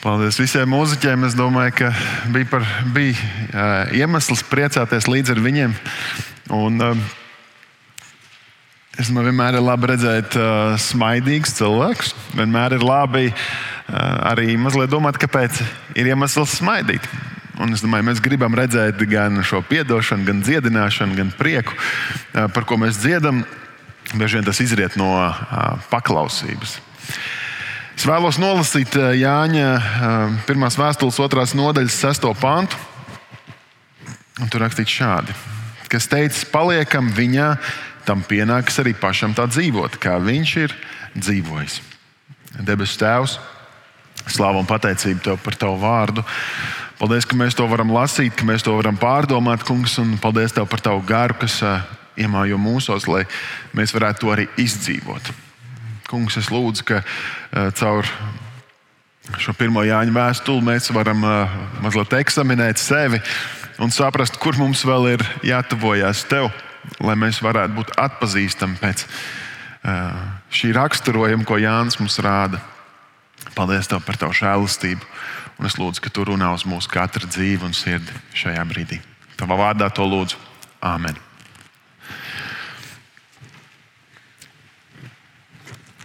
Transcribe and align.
Paldies 0.00 0.38
visiem 0.40 0.70
mūziķiem. 0.72 1.26
Es 1.28 1.34
domāju, 1.36 1.74
ka 1.76 1.88
bija, 2.32 2.46
par, 2.48 2.62
bija 2.94 3.12
uh, 3.12 3.90
iemesls 3.92 4.40
priecāties 4.48 5.04
līdz 5.04 5.34
ar 5.34 5.40
viņiem. 5.44 5.74
Un, 6.56 6.80
uh, 6.80 6.96
es 8.96 9.12
man 9.12 9.28
vienmēr 9.28 9.58
ir 9.58 9.66
labi 9.66 9.90
redzēt 9.92 10.38
uh, 10.40 10.72
smaidīgus 10.80 11.52
cilvēkus. 11.60 12.14
Vienmēr 12.32 12.78
ir 12.78 12.86
labi 12.88 13.26
uh, 13.28 13.36
arī 14.32 14.56
mazliet 14.56 14.88
domāt, 14.88 15.20
kāpēc 15.20 15.60
ir 15.92 16.08
iemesls 16.14 16.56
smaidīt. 16.62 17.04
Un 17.60 17.76
es 17.76 17.84
domāju, 17.84 18.08
mēs 18.08 18.24
gribam 18.24 18.56
redzēt 18.56 19.04
gan 19.04 19.42
šo 19.44 19.60
atdošanu, 19.60 20.24
gan 20.24 20.40
dziedināšanu, 20.40 21.20
gan 21.20 21.36
prieku, 21.36 21.76
uh, 21.76 22.48
par 22.48 22.64
ko 22.64 22.80
mēs 22.80 23.04
dziedam. 23.04 23.44
Bieži 24.14 24.40
vien 24.40 24.48
tas 24.48 24.64
izriet 24.64 24.96
no 24.96 25.12
uh, 25.20 25.76
paklausības. 25.92 26.80
Es 28.00 28.06
vēlos 28.08 28.38
nolasīt 28.40 28.94
eh, 28.96 29.10
Jāņa 29.20 29.64
eh, 29.76 30.36
pirmās 30.48 30.78
vēstules 30.80 31.18
otrās 31.20 31.50
nodaļas, 31.52 31.98
sesto 32.00 32.30
pantu. 32.40 32.78
Un 34.40 34.48
tur 34.48 34.62
rakstīts 34.64 34.94
šādi: 35.02 35.34
Kas 35.92 36.08
teicis, 36.08 36.46
paliekam 36.48 37.10
viņā, 37.12 37.50
tam 38.06 38.22
pienāks 38.24 38.80
arī 38.80 38.94
pašam 38.96 39.34
tā 39.36 39.44
dzīvot, 39.50 39.98
kā 40.00 40.14
viņš 40.16 40.52
ir 40.62 40.72
dzīvojis. 41.12 41.76
Debesu 42.70 42.96
Tēvs, 43.02 43.36
slāva 44.32 44.64
un 44.64 44.70
pateicība 44.72 45.20
Tev 45.26 45.44
par 45.44 45.60
Tavu 45.60 45.76
vārdu. 45.84 46.24
Paldies, 47.02 47.28
ka 47.28 47.36
mēs 47.36 47.58
to 47.60 47.68
varam 47.68 47.92
lasīt, 47.92 48.32
ka 48.32 48.48
mēs 48.48 48.64
to 48.64 48.78
varam 48.80 48.96
pārdomāt, 48.96 49.68
Kungs, 49.68 50.00
un 50.00 50.16
paldies 50.24 50.56
Tev 50.56 50.72
par 50.72 50.80
Tavu 50.88 51.04
garu, 51.04 51.36
kas 51.44 51.60
uh, 51.60 51.84
iemājo 52.16 52.56
mūsos, 52.64 53.04
lai 53.12 53.26
mēs 53.76 53.92
varētu 53.92 54.24
to 54.24 54.36
arī 54.38 54.48
izdzīvot. 54.56 55.34
Kungs, 56.10 56.38
es 56.40 56.50
lūdzu, 56.50 56.86
ka 56.88 57.02
uh, 57.04 57.70
caur 57.78 58.08
šo 59.38 59.54
pirmo 59.54 59.84
Jāņa 59.86 60.14
vēstuli 60.14 60.64
mēs 60.66 60.90
varam 60.94 61.22
uh, 61.26 61.52
mazliet 61.84 62.16
eksaminēt 62.18 62.80
sevi 62.82 63.20
un 63.80 63.94
saprast, 63.94 64.40
kur 64.42 64.58
mums 64.58 64.82
vēl 64.86 65.12
ir 65.14 65.24
jātuvojas 65.46 66.24
tev, 66.28 66.50
lai 67.00 67.14
mēs 67.18 67.40
varētu 67.44 67.78
būt 67.78 67.94
atpazīstami 68.00 68.80
pēc 68.82 69.06
uh, 69.06 70.18
šī 70.50 70.74
raksturojuma, 70.76 71.46
ko 71.46 71.60
Jānis 71.62 72.00
mums 72.02 72.18
rāda. 72.24 72.60
Paldies 73.54 73.88
tev 73.90 74.02
par 74.04 74.18
tavu 74.20 74.36
žēlastību, 74.36 75.06
un 75.60 75.70
es 75.70 75.78
lūdzu, 75.80 76.02
ka 76.04 76.12
tu 76.12 76.26
runā 76.28 76.52
uz 76.56 76.66
mūsu 76.68 76.90
katra 76.92 77.30
dzīvi 77.30 77.70
un 77.70 77.74
sirdi 77.76 78.20
šajā 78.36 78.66
brīdī. 78.68 79.00
Tavā 79.40 79.62
vārdā 79.62 79.88
to 79.94 80.04
lūdzu. 80.06 80.38
Āmen! 80.84 81.29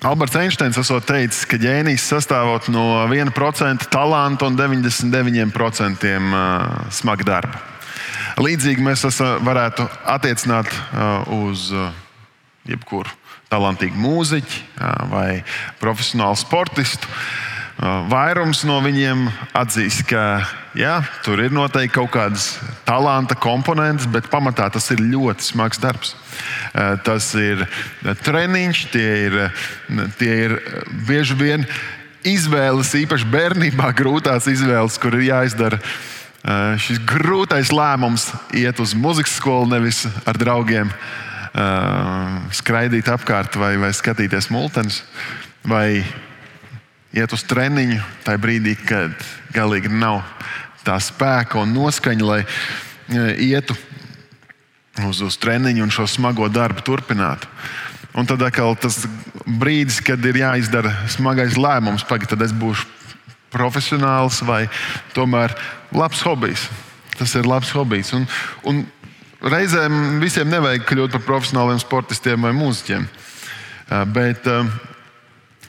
Alberts 0.05 0.35
Einsteins 0.37 0.77
esot 0.77 1.01
teicis, 1.09 1.47
ka 1.49 1.57
ģēnijs 1.57 2.03
sastāv 2.11 2.67
no 2.69 2.83
1% 3.09 3.87
talanta 3.89 4.45
un 4.45 4.53
99% 4.53 6.11
smaga 6.93 7.25
darba. 7.25 7.61
Līdzīgi 8.37 8.85
mēs 8.85 9.01
varētu 9.47 9.87
attiecināt 10.13 10.69
uz 11.33 11.71
jebkuru 12.69 13.09
talantīgu 13.49 13.97
mūziķu 13.97 15.09
vai 15.09 15.41
profesionālu 15.81 16.37
sportistu. 16.37 17.09
Vairums 17.75 18.61
no 18.63 18.77
viņiem 18.79 19.25
atzīst, 19.51 20.05
ka 20.07 20.45
jā, 20.79 20.93
tur 21.25 21.41
ir 21.43 21.51
noteikti 21.51 21.97
kaut 21.97 22.13
kādas 22.13 22.53
talanta 22.87 23.35
komponentes, 23.35 24.07
bet 24.07 24.29
pamatā 24.31 24.69
tas 24.71 24.87
ir 24.95 25.03
ļoti 25.03 25.43
smags 25.43 25.81
darbs. 25.83 26.13
Tas 27.03 27.27
ir 27.35 27.65
treniņš, 28.23 28.85
tie 28.93 29.09
ir, 29.27 29.37
tie 30.19 30.33
ir 30.47 30.57
bieži 31.07 31.35
vien 31.35 31.67
izvēles, 32.25 32.95
īpaši 33.03 33.27
bērnībā, 33.33 33.91
grūtās 33.99 34.47
izvēles, 34.49 34.95
kur 35.01 35.19
ir 35.19 35.27
jāizdara 35.27 35.81
šis 36.79 37.01
grūtais 37.09 37.73
lēmums, 37.75 38.29
iet 38.55 38.79
uz 38.79 38.93
muzikas 38.95 39.35
skolu, 39.35 39.67
nevis 39.75 40.05
ar 40.23 40.39
draugiem 40.39 40.93
skraidīt 42.55 43.11
apkārt 43.11 43.59
vai, 43.59 43.75
vai 43.81 43.91
skatīties 43.95 44.47
multenes. 44.53 45.03
Vai 45.65 46.05
iet 47.15 47.33
uz 47.33 47.43
treniņu 47.47 48.01
tajā 48.25 48.41
brīdī, 48.41 48.75
kad 48.83 49.15
galīgi 49.55 49.91
nav 49.91 50.21
tā 50.85 50.97
spēka 51.01 51.61
un 51.63 51.73
noskaņa, 51.73 52.25
lai 52.27 52.41
e, 52.43 53.27
ietu 53.47 53.75
uz, 55.07 55.21
uz 55.23 55.37
treniņu 55.41 55.85
un 55.85 55.93
šo 55.93 56.05
smago 56.09 56.49
darbu 56.51 56.83
turpinātu. 56.85 57.47
Un 58.15 58.27
tad 58.27 58.43
atkal 58.45 58.75
tas 58.79 59.01
brīdis, 59.45 59.99
kad 60.03 60.23
ir 60.27 60.39
jāizdara 60.39 60.91
smagais 61.11 61.57
lēmums, 61.59 62.05
pagaidi, 62.07 62.31
tad 62.31 62.45
es 62.45 62.53
būšu 62.55 62.87
profesionāls 63.55 64.41
vai 64.43 64.65
tomēr 65.15 65.55
labs 65.95 66.23
hobijs. 66.27 66.67
Tas 67.15 67.31
ir 67.39 67.47
labs 67.47 67.71
hobijs. 67.75 68.11
Un, 68.15 68.27
un 68.67 68.83
reizēm 69.43 70.19
visiem 70.23 70.51
nevajag 70.51 70.83
kļūt 70.89 71.15
par 71.15 71.23
profesionāliem 71.27 71.79
sportistiem 71.79 72.47
vai 72.47 72.51
mūziķiem. 72.55 73.07
E, 73.07 74.01
bet 74.15 74.47
uh, 74.51 74.67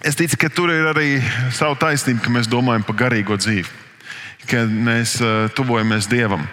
Es 0.05 0.17
ticu, 0.17 0.37
ka 0.37 0.51
tur 0.53 0.71
ir 0.73 0.85
arī 0.91 1.17
sava 1.57 1.77
taisnība, 1.81 2.21
ka 2.25 2.33
mēs 2.35 2.51
domājam 2.53 2.85
par 2.85 2.99
garīgo 3.01 3.39
dzīvi, 3.41 3.69
ka 4.51 4.67
mēs 4.69 5.17
uh, 5.25 5.47
tuvojamies 5.57 6.09
Dievam. 6.11 6.45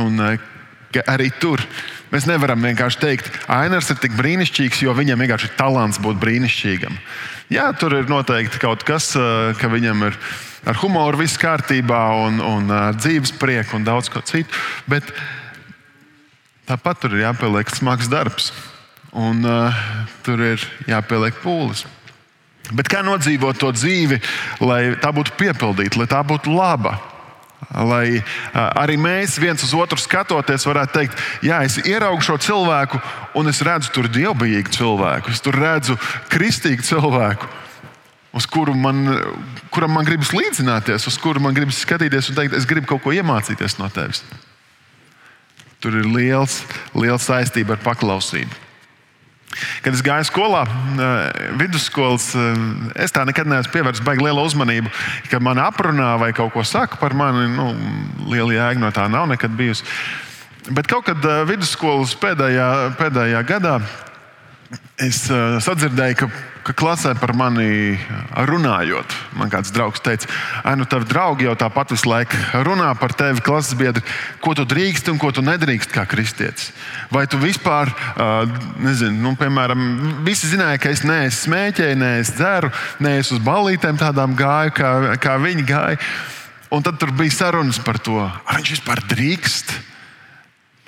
Un, 0.00 0.16
uh, 0.16 1.02
arī 1.12 1.28
tur 1.42 1.60
mēs 2.08 2.24
nevaram 2.24 2.62
vienkārši 2.64 3.00
teikt, 3.02 3.28
Ainars 3.52 3.90
ir 3.92 4.00
tik 4.00 4.16
brīnišķīgs, 4.16 4.80
jo 4.86 4.94
viņam 4.96 5.20
vienkārši 5.20 5.50
ir 5.50 5.56
talants 5.58 6.00
būt 6.00 6.16
brīnišķīgam. 6.22 6.96
Jā, 7.52 7.68
tur 7.76 7.98
ir 7.98 8.08
noteikti 8.08 8.62
kaut 8.62 8.86
kas, 8.86 9.10
uh, 9.18 9.52
ka 9.60 9.68
viņam 9.70 10.06
ir 10.08 10.16
ar 10.66 10.80
humoru 10.80 11.20
viss 11.20 11.38
kārtībā, 11.38 12.00
un, 12.26 12.40
un 12.42 12.72
dzīves 12.96 13.36
prieku 13.38 13.76
un 13.76 13.84
daudz 13.86 14.08
ko 14.10 14.24
citu. 14.26 14.50
Bet 14.90 15.04
tāpat 16.66 17.04
tur 17.04 17.14
ir 17.14 17.26
jāpieliek 17.28 17.70
smags 17.70 18.08
darbs, 18.10 18.50
un 19.12 19.44
uh, 19.46 19.84
tur 20.26 20.42
ir 20.42 20.64
jāpieliek 20.88 21.38
pūles. 21.44 21.84
Bet 22.74 22.88
kā 22.90 23.02
nodzīvot 23.06 23.60
to 23.60 23.70
dzīvi, 23.74 24.18
lai 24.64 24.80
tā 25.02 25.12
būtu 25.14 25.36
piepildīta, 25.38 26.00
lai 26.00 26.08
tā 26.10 26.22
būtu 26.26 26.54
laba? 26.54 26.96
Lai 27.72 28.20
arī 28.52 28.98
mēs 29.00 29.38
viens 29.40 29.62
uz 29.64 29.72
otru 29.74 29.98
skatoties, 29.98 30.66
varētu 30.68 30.92
teikt, 30.94 31.22
jā, 31.46 31.62
es 31.66 31.78
ieraugu 31.82 32.22
šo 32.24 32.36
cilvēku, 32.42 33.00
un 33.38 33.48
es 33.50 33.62
redzu 33.64 33.92
tur 33.94 34.10
dievbijīgu 34.12 34.74
cilvēku, 34.76 35.32
es 35.32 35.40
tur 35.42 35.56
redzu 35.56 35.96
kristīgu 36.32 36.84
cilvēku, 36.86 37.48
uz 38.36 38.46
kuru 38.50 38.74
man, 38.76 39.08
kuram 39.72 39.96
man 39.96 40.06
gribas 40.06 40.34
līdzināties, 40.36 41.08
uz 41.08 41.16
kuru 41.22 41.42
man 41.42 41.56
gribas 41.56 41.80
skatīties 41.80 42.30
un 42.30 42.38
teikt, 42.38 42.58
es 42.58 42.68
gribu 42.68 42.92
kaut 42.92 43.06
ko 43.06 43.16
iemācīties 43.16 43.78
no 43.80 43.88
tevis. 43.94 44.22
Tur 45.80 45.96
ir 45.96 46.06
liels, 46.08 46.60
liels 46.96 47.26
saistība 47.28 47.76
ar 47.76 47.82
paklausību. 47.84 48.65
Kad 49.82 49.94
es 49.94 50.02
gāju 50.04 50.26
skolā, 50.28 50.64
eh, 50.66 51.52
vidusskolas, 51.56 52.28
eh, 52.34 53.02
es 53.04 53.12
tā 53.14 53.24
nekad 53.24 53.48
neesmu 53.48 53.72
pievērsis 53.72 54.04
baigi 54.04 54.26
lielu 54.26 54.44
uzmanību, 54.44 54.90
ka 55.30 55.40
man 55.40 55.56
aprunā 55.56 56.18
vai 56.18 56.32
kaut 56.32 56.52
ko 56.52 56.64
saka 56.64 56.96
par 57.00 57.14
mani. 57.14 57.48
Nu, 57.56 57.72
liela 58.28 58.52
jēga 58.52 58.82
no 58.82 58.90
tā 58.90 59.08
nav 59.10 59.28
nekad 59.28 59.56
bijusi. 59.56 59.84
Bet 60.70 60.86
kaut 60.90 61.06
kad 61.06 61.24
eh, 61.24 61.44
vidusskolas 61.46 62.16
pēdējā, 62.20 62.96
pēdējā 62.98 63.46
gadā 63.46 63.80
es 65.02 65.24
sadzirdēju, 65.28 66.20
ka 66.22 66.30
ka 66.66 66.74
klasē 66.74 67.12
par 67.14 67.30
mani 67.38 67.94
runājot, 68.48 69.12
man 69.38 69.50
kāds 69.52 69.70
draugs 69.74 70.02
teica, 70.02 70.26
ah, 70.64 70.74
nu, 70.78 70.86
tavi 70.90 71.06
draugi 71.06 71.46
jau 71.46 71.54
tāpat 71.58 71.94
visu 71.94 72.10
laiku 72.10 72.62
runā 72.66 72.88
par 72.98 73.14
tevi, 73.14 73.42
klases 73.46 73.76
biedri, 73.78 74.02
ko 74.42 74.56
tu 74.58 74.66
drīkst 74.66 75.12
un 75.12 75.20
ko 75.22 75.30
tu 75.34 75.44
nedrīkst 75.46 75.94
kā 75.94 76.02
kristietis. 76.10 76.72
Vai 77.14 77.26
tu 77.30 77.38
vispār, 77.38 77.92
nezinu, 78.82 79.14
nu, 79.22 79.34
piemēram, 79.38 79.86
visi 80.26 80.50
zināja, 80.50 80.82
ka 80.82 80.90
es 80.90 81.04
neesmu 81.06 81.44
smēķēju, 81.46 82.00
neesmu 82.02 82.38
dzeru, 82.40 82.72
neesmu 83.06 83.38
uz 83.38 83.46
ballītēm 83.46 84.02
tādām 84.02 84.34
gāju, 84.38 84.74
kā, 84.80 84.92
kā 85.22 85.38
viņi 85.42 85.66
gāja. 85.70 86.00
Un 86.74 86.82
tad 86.82 86.98
bija 87.14 87.30
sarunas 87.30 87.78
par 87.78 88.02
to, 88.02 88.18
vai 88.18 88.58
viņš 88.58 88.74
vispār 88.74 89.06
drīkst. 89.06 89.76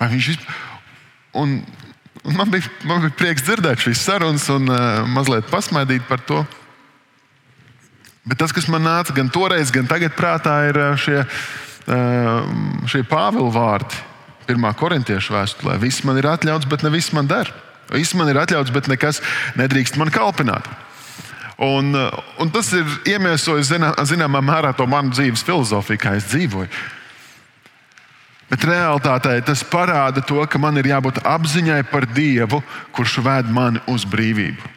Vai 0.01 0.11
viņš 0.11 0.33
vispār... 0.33 0.65
Un 1.39 1.61
Man 2.23 2.51
bija, 2.51 2.67
man 2.83 3.03
bija 3.05 3.15
prieks 3.15 3.45
dzirdēt 3.47 3.85
šīs 3.85 4.01
sarunas 4.03 4.47
un 4.51 4.67
uh, 4.67 5.05
mazliet 5.07 5.47
pasmaidīt 5.51 6.03
par 6.09 6.19
to. 6.27 6.41
Bet 8.27 8.41
tas, 8.41 8.51
kas 8.53 8.67
man 8.69 8.83
nāca 8.83 9.15
gan 9.15 9.31
toreiz, 9.31 9.71
gan 9.73 9.87
tagad 9.89 10.13
prātā, 10.17 10.59
ir 10.69 10.77
eh, 10.77 10.97
šie, 10.99 11.21
uh, 11.23 12.49
šie 12.91 13.01
Pāvila 13.07 13.49
vārdi. 13.55 14.03
Pirmā 14.49 14.73
korintiešu 14.77 15.33
vēstulē. 15.33 15.77
Viss 15.81 16.03
man 16.05 16.19
ir 16.19 16.27
atļauts, 16.29 16.67
bet 16.69 16.83
ne 16.83 16.91
viss 16.93 17.13
man 17.15 17.29
der. 17.29 17.49
Viss 17.93 18.13
man 18.17 18.29
ir 18.29 18.37
atļauts, 18.41 18.73
bet 18.75 18.89
nekas 18.91 19.21
nedrīkst 19.57 19.97
man 19.97 20.11
kalpināt. 20.13 20.67
Un, 21.59 21.91
un 22.39 22.51
tas 22.53 22.69
ir 22.75 22.87
iemiesojis 23.09 23.71
zināmā 24.07 24.41
mērā 24.45 24.71
to 24.77 24.85
manu 24.87 25.11
dzīves 25.15 25.43
filozofiju, 25.47 26.01
kā 26.01 26.13
es 26.19 26.29
dzīvoju. 26.29 26.69
Bet 28.49 28.65
realtātē 28.65 29.35
tas 29.45 29.61
parāda 29.61 30.23
to, 30.25 30.41
ka 30.49 30.57
man 30.61 30.77
ir 30.81 30.89
jābūt 30.89 31.21
apziņai 31.21 31.83
par 31.91 32.07
Dievu, 32.09 32.63
kurš 32.97 33.19
ved 33.25 33.53
mani 33.53 33.81
uz 33.87 34.07
brīvību. 34.09 34.75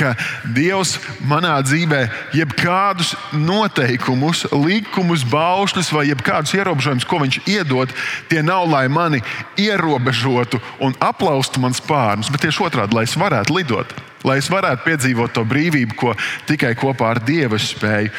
ka 0.00 0.14
Dievs 0.56 0.94
manā 1.28 1.58
dzīvē 1.60 2.06
jebkādus 2.32 3.12
noteikumus, 3.36 4.46
likumus, 4.48 5.26
baušļus 5.28 5.90
vai 5.92 6.06
jebkādus 6.08 6.54
ierobežojumus, 6.56 7.04
ko 7.04 7.20
Viņš 7.20 7.40
iedod, 7.44 7.92
tie 8.30 8.40
nav 8.40 8.64
lai 8.70 8.86
mani 8.88 9.20
ierobežotu 9.60 10.60
un 10.80 10.96
aplaustu 11.04 11.60
man 11.60 11.76
spārnus, 11.76 12.30
bet 12.32 12.46
tieši 12.46 12.64
otrādi, 12.64 12.96
lai 12.96 13.04
es 13.04 13.16
varētu 13.16 13.58
lidot, 13.58 13.92
lai 14.24 14.38
es 14.40 14.48
varētu 14.48 14.86
piedzīvot 14.86 15.36
to 15.36 15.44
brīvību, 15.44 15.98
ko 16.00 16.16
tikai 16.48 16.72
kopā 16.80 17.12
ar 17.12 17.20
Dievu 17.20 17.60
spēju 17.60 18.14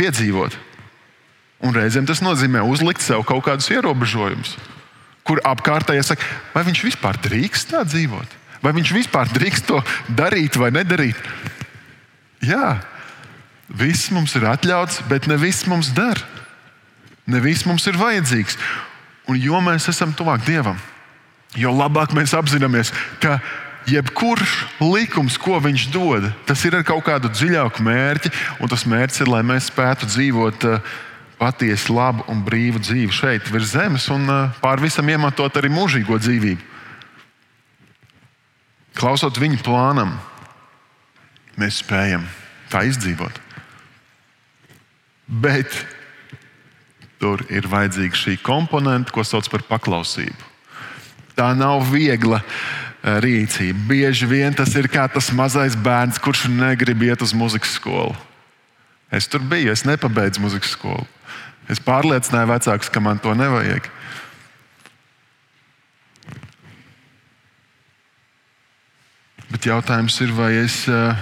piedzīvot. 0.00 0.67
Un 1.64 1.74
reizēm 1.74 2.06
tas 2.06 2.22
nozīmē 2.22 2.62
uzlikt 2.62 3.02
sev 3.02 3.24
kaut 3.26 3.42
kādus 3.48 3.70
ierobežojumus, 3.74 4.54
kur 5.26 5.42
apkārtējie 5.46 6.04
saka, 6.06 6.26
vai 6.54 6.62
viņš 6.68 6.84
vispār 6.86 7.18
drīkst 7.24 7.72
tā 7.72 7.82
dzīvot, 7.86 8.36
vai 8.62 8.74
viņš 8.76 8.92
vispār 8.94 9.30
drīkst 9.34 9.66
to 9.70 9.80
darīt 10.08 10.58
vai 10.60 10.70
nedarīt. 10.74 11.18
Jā, 12.46 12.78
viss 13.68 14.12
mums 14.14 14.36
ir 14.38 14.46
atļauts, 14.46 15.02
bet 15.10 15.26
ne 15.26 15.38
viss 15.40 15.66
mums 15.66 15.90
der. 15.96 16.20
Ne 17.28 17.42
viss 17.44 17.66
mums 17.68 17.84
ir 17.90 17.98
vajadzīgs. 17.98 18.56
Un 19.28 19.36
jo 19.36 19.58
mēs 19.60 19.90
esam 19.90 20.14
tuvāk 20.16 20.46
Dievam, 20.46 20.78
jo 21.58 21.72
labāk 21.74 22.14
mēs 22.16 22.32
apzināmies, 22.38 22.94
ka 23.20 23.36
jebkurš 23.88 24.54
likums, 24.80 25.36
ko 25.40 25.58
viņš 25.60 25.88
dod, 25.92 26.30
tas 26.48 26.62
ir 26.64 26.78
ar 26.78 26.86
kaut 26.86 27.04
kādu 27.08 27.28
dziļāku 27.32 27.84
mērķi, 27.84 28.32
un 28.62 28.70
tas 28.70 28.86
mērķis 28.88 29.24
ir, 29.24 29.32
lai 29.32 29.42
mēs 29.44 29.68
spētu 29.72 30.08
dzīvot 30.08 30.66
uh, 30.68 30.96
patiesi 31.38 31.92
labu 31.94 32.24
un 32.30 32.42
brīvu 32.44 32.82
dzīvi 32.82 33.14
šeit, 33.14 33.50
virs 33.52 33.72
zemes, 33.76 34.08
un 34.12 34.26
uh, 34.28 34.56
pār 34.62 34.82
visam 34.82 35.08
iemantot 35.08 35.54
arī 35.58 35.70
mūžīgo 35.72 36.18
dzīvību. 36.18 36.74
Klausot 38.98 39.38
viņa 39.38 39.60
plānam, 39.62 40.16
mēs 41.58 41.78
spējam 41.84 42.26
tā 42.72 42.82
izdzīvot. 42.88 43.38
Bet 45.28 45.70
tur 47.22 47.44
ir 47.52 47.68
vajadzīga 47.70 48.18
šī 48.18 48.36
komponente, 48.42 49.14
ko 49.14 49.22
sauc 49.26 49.46
par 49.52 49.62
paklausību. 49.68 50.50
Tā 51.38 51.52
nav 51.54 51.84
viegla 51.92 52.40
uh, 52.42 53.18
rīcība. 53.22 53.86
Bieži 53.92 54.26
vien 54.26 54.54
tas 54.54 54.74
ir 54.74 54.90
kā 54.90 55.06
tas 55.12 55.30
mazais 55.30 55.78
bērns, 55.78 56.18
kurš 56.18 56.48
negrib 56.50 57.06
iet 57.06 57.22
uz 57.22 57.34
muzikas 57.36 57.78
skolu. 57.78 58.16
Es 59.10 59.28
tur 59.28 59.40
biju, 59.40 59.72
es 59.72 59.86
nepabeidzu 59.88 60.42
muzikas 60.44 60.74
skolu. 60.76 61.06
Es 61.68 61.80
pārliecināju 61.84 62.48
vecākus, 62.50 62.90
ka 62.92 63.00
man 63.00 63.20
to 63.20 63.32
nevajag. 63.36 63.88
Bet 69.48 69.64
jautājums 69.64 70.16
ir, 70.24 70.32
vai 70.36 70.52
es 70.60 70.82
uh, 70.92 71.16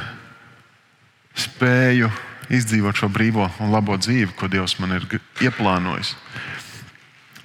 spēju 1.39 2.11
izdzīvot 2.53 2.99
šo 2.99 3.11
brīvo 3.11 3.47
un 3.63 3.73
labo 3.75 3.97
dzīvi, 3.99 4.35
ko 4.39 4.51
Dievs 4.51 4.77
man 4.83 4.97
ir 4.99 5.07
ieplānojis. 5.43 6.15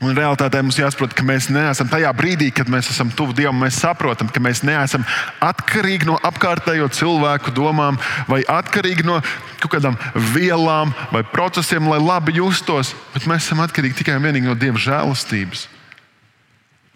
Un 0.01 0.15
realitātē 0.17 0.63
mums 0.63 0.79
jāsaprot, 0.79 1.11
ka 1.13 1.21
mēs 1.21 1.51
neesam 1.53 1.89
tajā 1.89 2.09
brīdī, 2.17 2.47
kad 2.57 2.69
mēs 2.73 2.87
esam 2.89 3.11
tuvu 3.13 3.35
Dievam. 3.37 3.59
Mēs 3.61 3.77
saprotam, 3.83 4.31
ka 4.33 4.41
mēs 4.41 4.63
neesam 4.65 5.03
atkarīgi 5.45 6.09
no 6.09 6.15
apkārtējo 6.25 6.87
cilvēku 6.97 7.53
domām 7.53 7.99
vai 8.25 8.41
atkarīgi 8.49 9.05
no 9.05 9.19
kaut 9.61 9.75
kādām 9.75 9.99
vielām 10.33 10.95
vai 11.13 11.21
procesiem, 11.21 11.85
lai 11.91 11.99
labi 12.01 12.39
justos. 12.39 12.95
Bet 13.13 13.29
mēs 13.29 13.45
esam 13.45 13.61
atkarīgi 13.61 13.99
tikai 14.01 14.17
un 14.17 14.25
vienīgi 14.25 14.49
no 14.49 14.57
Dieva 14.57 14.81
žēlastības. 14.81 15.67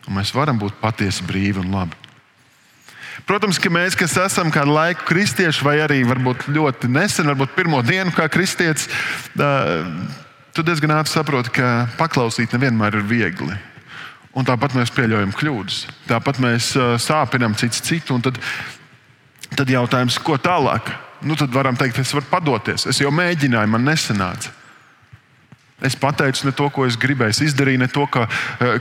Un 0.10 0.18
mēs 0.18 0.34
varam 0.34 0.58
būt 0.62 0.82
patiesi 0.82 1.26
brīvi 1.30 1.62
un 1.62 1.70
labi. 1.78 2.02
Protams, 3.30 3.62
ka 3.62 3.70
mēs, 3.74 3.94
kas 3.98 4.18
esam 4.22 4.50
kādu 4.54 4.74
laiku 4.74 5.06
kristieši, 5.08 5.64
vai 5.66 5.78
arī 5.82 6.02
ļoti 6.04 6.90
nesen, 6.90 7.30
varbūt 7.30 7.54
pirmo 7.56 7.86
dienu 7.86 8.12
kā 8.18 8.26
kristietis, 8.34 8.90
tu 10.56 10.64
diezgan 10.64 10.96
ātri 10.96 11.12
saproti, 11.12 11.52
ka 11.58 11.88
paklausīt 12.00 12.56
nevienmēr 12.56 13.02
ir 13.02 13.08
viegli. 13.10 13.58
Un 14.36 14.48
tāpat 14.48 14.76
mēs 14.76 14.92
pieļaujam 14.96 15.32
kļūdas. 15.36 15.80
Tāpat 16.10 16.40
mēs 16.44 16.74
sāpinām 17.04 17.56
cits 17.60 17.84
citu. 17.84 18.18
Tad, 18.24 18.40
tad 19.56 19.72
jautājums, 19.72 20.20
ko 20.20 20.36
tālāk? 20.40 20.92
Nu, 21.26 21.38
tad 21.40 21.54
varam 21.56 21.78
teikt, 21.80 22.02
es 22.04 22.12
varu 22.16 22.28
padoties. 22.32 22.88
Es 22.92 23.00
jau 23.00 23.12
mēģināju, 23.16 23.72
man 23.72 23.88
nesanāca. 23.88 24.52
Es 25.84 25.96
pateicu 26.00 26.48
ne 26.48 26.54
to, 26.56 26.68
ko 26.72 26.86
es 26.88 26.98
gribēju. 27.00 27.36
Es 27.36 27.44
izdarīju 27.50 27.84
ne 27.84 27.88
to, 27.92 28.06
kā, 28.12 28.26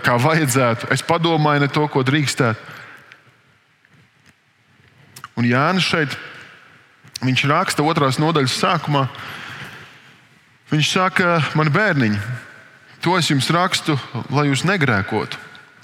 kā 0.02 0.14
vajadzētu. 0.22 0.90
Es 0.94 1.02
padomāju 1.06 1.64
ne 1.64 1.70
to, 1.70 1.86
ko 1.90 2.02
drīkstētu. 2.06 2.74
Un 5.38 5.46
Jānis 5.48 5.86
šeit, 5.90 6.14
viņš 7.24 7.46
raksta 7.50 7.82
otrās 7.86 8.20
nodaļas 8.22 8.58
sākumā, 8.60 9.08
Viņš 10.72 10.90
saka, 10.94 11.38
man 11.58 11.68
bērniņi, 11.72 12.20
to 13.04 13.18
es 13.18 13.28
jums 13.28 13.50
rakstu, 13.52 13.98
lai 14.32 14.48
jūs 14.48 14.64
negrēkotu. 14.64 15.40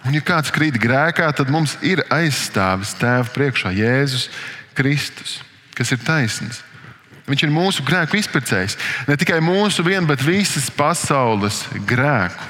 Un, 0.06 0.14
ja 0.16 0.22
kāds 0.24 0.52
krīt 0.54 0.78
grēkā, 0.80 1.28
tad 1.36 1.50
mums 1.52 1.76
ir 1.84 2.00
aizstāvis 2.08 2.94
Tēva 2.96 3.28
priekšā 3.34 3.74
Jēzus 3.76 4.30
Kristus, 4.76 5.40
kas 5.76 5.92
ir 5.92 6.00
taisnīgs. 6.06 6.62
Viņš 7.28 7.44
ir 7.44 7.52
mūsu 7.52 7.84
grēku 7.86 8.16
izpircējs. 8.18 8.78
Ne 9.06 9.14
tikai 9.20 9.38
mūsu 9.44 9.84
vienu, 9.86 10.08
bet 10.08 10.24
visas 10.24 10.70
pasaules 10.74 11.62
grēku. 11.86 12.48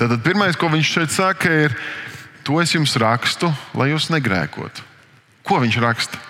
Tātad 0.00 0.22
pirmais, 0.24 0.56
ko 0.56 0.70
viņš 0.72 0.94
šeit 0.94 1.12
saka, 1.12 1.50
ir, 1.66 1.74
to 2.46 2.56
es 2.62 2.72
jums 2.72 2.94
rakstu, 3.02 3.50
lai 3.76 3.90
jūs 3.90 4.08
negrēkotu. 4.14 4.86
Ko 5.44 5.58
viņš 5.60 5.76
raksta? 5.82 6.22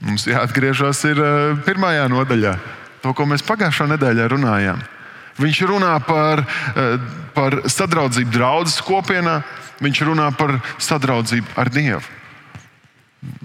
Mums 0.00 0.24
jāatgriežas 0.24 1.02
eh, 1.10 1.18
pirmajā 1.66 2.06
nodaļā, 2.08 2.54
to, 3.04 3.12
ko 3.16 3.26
mēs 3.28 3.44
pagājušā 3.44 3.88
nedēļā 3.92 4.30
runājām. 4.32 4.80
Viņš 5.40 5.60
runā 5.68 5.92
par, 6.04 6.40
eh, 6.40 6.96
par 7.36 7.60
sadraudzību 7.68 8.32
draudzes 8.32 8.80
kopienā, 8.84 9.42
viņš 9.84 10.00
runā 10.08 10.30
par 10.36 10.56
sadraudzību 10.80 11.52
ar 11.60 11.68
Dievu. 11.72 12.02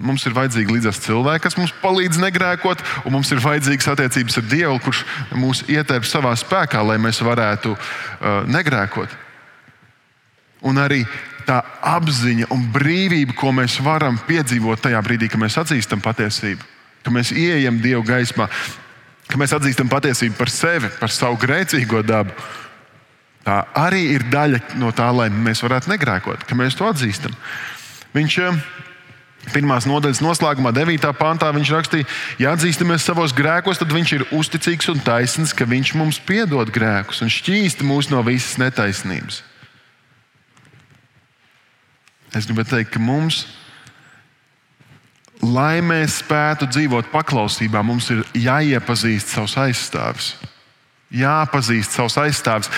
Mums 0.00 0.24
ir 0.24 0.32
vajadzīgi 0.32 0.72
līdzās 0.72 1.02
cilvēki, 1.04 1.42
kas 1.44 1.56
mums 1.58 1.74
palīdz 1.82 2.16
negrēkot, 2.22 2.80
un 3.04 3.12
mums 3.12 3.28
ir 3.32 3.42
vajadzīgas 3.44 3.90
attiecības 3.92 4.38
ar 4.40 4.46
Dievu, 4.48 4.78
kurš 4.80 5.02
mūs 5.36 5.66
ietērp 5.68 6.08
savā 6.08 6.32
spēkā, 6.32 6.80
lai 6.80 6.96
mēs 6.96 7.20
varētu 7.20 7.74
uh, 7.76 8.48
negrēkot. 8.48 9.12
Un 10.64 10.80
arī 10.80 11.02
tā 11.46 11.60
apziņa 11.96 12.50
un 12.54 12.66
brīvība, 12.74 13.36
ko 13.38 13.52
mēs 13.54 13.78
varam 13.84 14.18
piedzīvot 14.26 14.82
tajā 14.86 15.00
brīdī, 15.06 15.30
kad 15.30 15.42
mēs 15.42 15.58
atzīstam 15.62 16.02
patiesību, 16.04 16.64
kad 17.06 17.14
mēs 17.14 17.32
ieejam 17.34 17.78
Dieva 17.82 18.02
gaismā, 18.06 18.48
kad 19.26 19.38
mēs 19.40 19.54
atzīstam 19.56 19.90
patiesību 19.92 20.38
par 20.38 20.52
sevi, 20.52 20.90
par 21.00 21.12
savu 21.14 21.38
grēcīgo 21.42 22.02
dabu. 22.06 22.34
Tā 23.46 23.60
arī 23.78 24.08
ir 24.16 24.26
daļa 24.26 24.58
no 24.80 24.90
tā, 24.94 25.06
lai 25.14 25.28
mēs 25.30 25.62
varētu 25.62 25.92
negrēkot, 25.92 26.42
ka 26.48 26.58
mēs 26.58 26.74
to 26.74 26.88
atzīstam. 26.90 27.34
Viņš 28.16 28.38
eh, 28.42 28.56
pirmās 29.54 29.86
nodaļas 29.86 30.22
noslēgumā, 30.24 30.72
9. 30.74 31.06
pantā, 31.14 31.52
viņš 31.54 31.70
rakstīja, 31.76 32.08
ja 32.42 32.56
atzīstamies 32.56 33.06
savos 33.06 33.34
grēkos, 33.36 33.78
tad 33.78 33.94
viņš 33.94 34.14
ir 34.16 34.26
uzticīgs 34.34 34.90
un 34.90 35.02
taisnīgs, 35.06 35.54
ka 35.54 35.68
viņš 35.70 35.94
mums 35.94 36.18
piedod 36.26 36.72
grēkus 36.74 37.22
un 37.22 37.30
šķīsta 37.30 37.86
mūs 37.86 38.10
no 38.10 38.24
visas 38.26 38.58
netaisnības. 38.58 39.44
Es 42.34 42.48
gribētu 42.48 42.74
teikt, 42.74 42.94
ka 42.96 43.02
mums, 43.02 43.44
lai 45.44 45.78
mēs 45.84 46.20
spētu 46.22 46.68
dzīvot 46.72 47.12
paklausībā, 47.12 47.84
mums 47.86 48.10
ir 48.14 48.24
jāiepazīst 48.34 49.36
savus 49.36 49.56
aizstāvis. 49.60 50.34
Jāpazīst 51.14 51.94
savus 51.94 52.16
aizstāvis. 52.18 52.72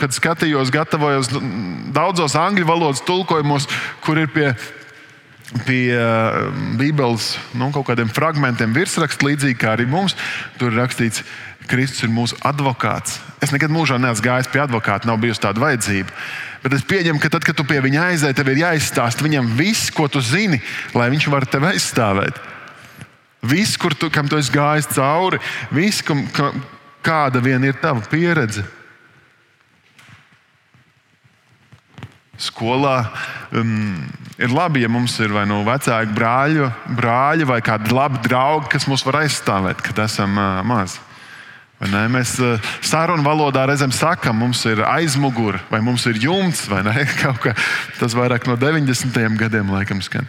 Kad 0.00 0.16
skatījos, 0.16 0.72
gatavojos 0.72 1.28
daudzos 1.94 2.38
angļu 2.40 2.66
valodas 2.68 3.04
tulkojumos, 3.04 3.68
kur 4.04 4.22
ir 4.22 4.32
pie 4.32 4.50
pie 5.66 5.94
uh, 5.94 6.48
Bībeles 6.78 7.36
nu, 7.54 7.68
kaut 7.74 7.86
kādiem 7.86 8.10
fragmentiem 8.10 8.72
virsrakstā, 8.74 9.28
līdzīgi 9.28 9.58
kā 9.60 9.76
arī 9.76 9.86
mums. 9.90 10.16
Tur 10.58 10.72
ir 10.72 10.80
rakstīts, 10.82 11.22
Kristus 11.68 12.04
ir 12.06 12.12
mūsu 12.12 12.36
advokāts. 12.46 13.20
Es 13.42 13.52
nekad 13.54 13.72
mūžā 13.72 13.98
neesmu 14.00 14.24
gājis 14.24 14.50
pie 14.52 14.62
advokāta, 14.62 15.08
nav 15.08 15.20
bijusi 15.22 15.42
tāda 15.44 15.62
vajadzība. 15.62 16.12
Bet 16.64 16.74
es 16.74 16.84
pieņemu, 16.88 17.20
ka 17.22 17.30
tad, 17.30 17.44
kad 17.46 17.58
tu 17.58 17.66
pie 17.68 17.78
viņa 17.84 18.08
aizēji, 18.10 18.36
tev 18.38 18.50
ir 18.50 18.62
jāizstāsta 18.64 19.26
viņam 19.26 19.52
viss, 19.58 19.92
ko 19.94 20.08
tu 20.10 20.22
zini, 20.24 20.58
lai 20.96 21.10
viņš 21.12 21.28
varētu 21.30 21.52
tevi 21.52 21.70
aizstāvēt. 21.74 22.40
Viss, 23.46 23.78
kur 23.78 23.94
tu, 23.94 24.10
kam 24.10 24.26
tu 24.26 24.38
esi 24.40 24.50
gājis 24.54 24.88
cauri, 24.96 25.38
viss, 25.70 26.02
kam, 26.02 26.24
ka, 26.34 26.50
kāda 27.06 27.42
vien 27.44 27.62
ir 27.68 27.78
tava 27.78 28.02
pieredze. 28.10 28.64
Skolā 32.36 32.98
um, 33.54 34.02
ir 34.36 34.52
labi, 34.52 34.82
ja 34.82 34.90
mums 34.92 35.14
ir 35.22 35.32
vai 35.32 35.46
nu 35.48 35.62
vecāki 35.64 36.12
brāļi, 36.16 36.66
brāļi 36.98 37.46
vai 37.48 37.62
kādi 37.64 37.94
labi 37.94 38.20
draugi, 38.26 38.72
kas 38.74 38.88
mūs 38.90 39.06
var 39.06 39.22
aizstāvēt, 39.22 39.80
kad 39.86 40.02
esam 40.04 40.34
uh, 40.36 40.60
mazi. 40.66 41.05
Mēs 41.76 42.38
eh, 42.40 42.68
sarunu 42.80 43.20
valodā 43.26 43.66
reizēm 43.68 43.92
sakām, 43.92 44.38
mums 44.40 44.62
ir 44.64 44.80
aizmugure, 44.80 45.60
vai 45.68 45.82
mums 45.84 46.06
ir 46.08 46.16
jumts, 46.16 46.64
vai 46.72 46.80
ne? 46.86 47.04
Kaut 47.20 47.42
kā 47.42 47.52
tas 47.98 48.16
vairāk 48.16 48.46
no 48.48 48.56
90. 48.56 49.36
gadiem 49.36 49.68
laikam 49.74 50.00
skan. 50.00 50.24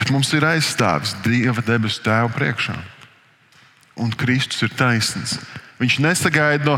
Bet 0.00 0.12
mums 0.12 0.32
ir 0.32 0.44
aizstāvis 0.44 1.12
Dieva 1.24 1.60
debesu 1.64 2.00
Tēva 2.04 2.30
priekšā. 2.32 2.76
Un 4.00 4.12
Kristus 4.12 4.64
ir 4.64 4.72
taisnīgs. 4.76 5.36
Viņš 5.80 5.98
nesagaida 6.04 6.64
no, 6.64 6.76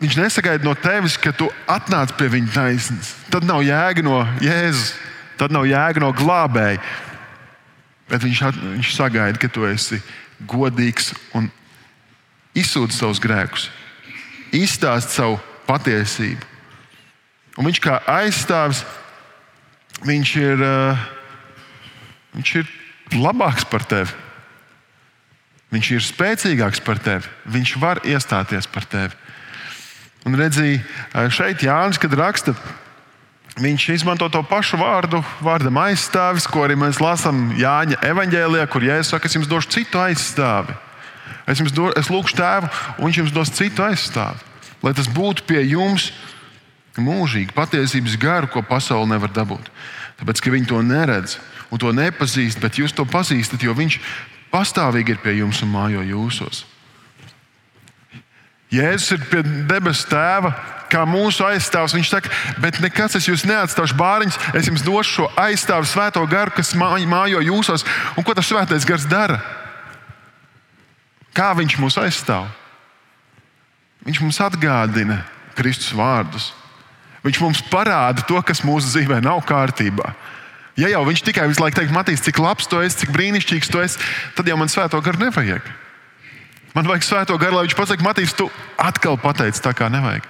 viņš 0.00 0.16
nesagaida 0.16 0.64
no 0.64 0.72
tevis, 0.80 1.16
ka 1.20 1.32
tu 1.36 1.48
atnāc 1.68 2.14
pie 2.16 2.28
viņa 2.32 2.54
taisnības. 2.54 3.12
Tad 3.32 3.44
nav 3.48 3.60
jēga 3.66 4.04
no 4.04 4.22
Jēzus, 4.40 4.94
tad 5.40 5.52
nav 5.52 5.68
jēga 5.68 6.00
no 6.04 6.08
glābēja. 6.16 6.80
Bet 8.08 8.24
viņš, 8.24 8.42
viņš 8.78 8.94
sagaida, 8.96 9.36
ka 9.40 9.52
tu 9.52 9.68
esi 9.68 10.00
godīgs 10.46 11.12
un 11.34 11.48
izsūdz 12.58 12.94
savus 12.94 13.20
grēkus, 13.22 13.68
izstāst 14.54 15.14
savu 15.14 15.38
patiesību. 15.66 16.44
Un 17.58 17.66
viņš 17.66 17.80
kā 17.82 17.98
aizstāvis, 18.06 18.84
viņš 20.06 20.34
ir, 20.38 20.62
uh, 20.62 21.06
viņš 22.36 22.54
ir 22.60 22.70
labāks 23.18 23.66
par 23.66 23.86
tevi. 23.88 24.14
Viņš 25.74 25.88
ir 25.92 26.04
spēcīgāks 26.04 26.80
par 26.84 27.00
tevi. 27.02 27.28
Viņš 27.50 27.74
var 27.82 28.00
iestāties 28.06 28.68
par 28.72 28.86
tevi. 28.88 29.16
Un 30.26 30.36
redzēji, 30.38 30.80
šeit 31.32 31.62
Jānis, 31.64 32.00
kad 32.00 32.14
raksta, 32.16 32.54
viņš 33.58 33.88
izmanto 33.96 34.28
to 34.30 34.42
pašu 34.46 34.78
vārdu, 34.80 35.20
vārdam 35.42 35.80
aizstāvis, 35.82 36.46
ko 36.50 36.64
arī 36.66 36.76
mēs 36.78 37.00
lasām 37.02 37.52
Jāņa 37.58 38.00
evanģēlijā, 38.06 38.66
kur 38.70 38.86
Jēzus 38.86 39.14
saka, 39.14 39.28
es 39.28 39.36
jums 39.36 39.50
došu 39.50 39.72
citu 39.78 40.00
aizstāvi. 40.02 40.76
Es 41.48 41.60
do, 41.72 41.88
es 41.96 42.10
lūgšu 42.12 42.36
tēvu, 42.36 42.68
un 42.98 43.08
viņš 43.08 43.20
jums 43.22 43.34
dos 43.34 43.52
citu 43.56 43.84
aizstāvi. 43.86 44.44
Lai 44.84 44.92
tas 44.94 45.08
būtu 45.10 45.46
pie 45.48 45.62
jums 45.64 46.10
mūžīgi, 46.98 47.54
patiesības 47.56 48.16
garu, 48.20 48.50
ko 48.52 48.62
pasaule 48.66 49.08
nevar 49.10 49.32
dabūt. 49.34 49.70
Tāpēc, 50.20 50.42
ka 50.42 50.52
viņi 50.54 50.70
to 50.70 50.82
neredz 50.82 51.38
un 51.70 51.80
to 51.80 51.92
nepazīst, 51.94 52.60
bet 52.62 52.78
jūs 52.80 52.94
to 52.94 53.06
pazīstat, 53.08 53.62
jo 53.62 53.74
viņš 53.76 54.00
pastāvīgi 54.52 55.14
ir 55.14 55.22
pie 55.22 55.38
jums 55.38 55.62
un 55.64 55.72
mājo 55.72 56.02
jūsos. 56.06 56.64
Jēzus 58.72 59.14
ir 59.16 59.22
pie 59.30 59.40
debesu 59.68 60.08
tēva, 60.10 60.52
kā 60.92 61.04
mūsu 61.08 61.44
aizstāvs. 61.46 61.94
Viņš 61.96 62.10
saka, 62.12 62.32
bet 62.60 62.80
nekas 62.84 63.16
es 63.16 63.28
jūs 63.28 63.46
neatstāšu 63.48 63.96
bāriņus, 63.96 64.38
es 64.58 64.68
jums 64.68 64.84
došu 64.84 65.14
šo 65.14 65.28
aizstāvu 65.40 65.88
svēto 65.88 66.24
garu, 66.28 66.52
kas 66.56 66.74
mājo 66.76 67.42
jūsos. 67.44 67.86
Un 68.16 68.26
ko 68.26 68.36
tas 68.36 68.48
svētais 68.48 68.88
gars 68.88 69.08
dara? 69.08 69.40
Kā 71.36 71.52
viņš 71.56 71.78
mūs 71.80 71.98
aizstāv? 72.02 72.48
Viņš 74.08 74.22
mums 74.24 74.40
atgādina 74.42 75.22
Kristus 75.58 75.92
vārdus. 75.96 76.52
Viņš 77.24 77.40
mums 77.42 77.60
parāda 77.70 78.24
to, 78.26 78.38
kas 78.46 78.64
mūsu 78.64 78.92
dzīvē 78.92 79.20
nav 79.24 79.42
kārtībā. 79.48 80.12
Ja 80.78 80.90
jau 80.92 81.02
viņš 81.08 81.24
tikai 81.26 81.48
visu 81.50 81.64
laiku 81.64 81.80
teiks, 81.80 81.94
Matīs, 81.94 82.22
cik 82.22 82.38
labs 82.38 82.68
tu 82.70 82.78
esi, 82.84 83.00
cik 83.02 83.10
brīnišķīgs 83.16 83.70
tu 83.72 83.82
esi, 83.82 83.98
tad 84.38 84.46
jau 84.46 84.54
man 84.60 84.70
svēto 84.70 85.00
garu 85.02 85.24
nevajag. 85.24 85.66
Man 86.78 86.86
vajag 86.86 87.02
svēto 87.02 87.34
garu, 87.42 87.56
lai 87.58 87.66
viņš 87.66 87.74
pasakā, 87.74 88.04
Matīs, 88.06 88.36
tu 88.38 88.44
atkal 88.78 89.16
pateici 89.18 89.58
tā, 89.64 89.72
kā 89.74 89.88
nevajag. 89.90 90.22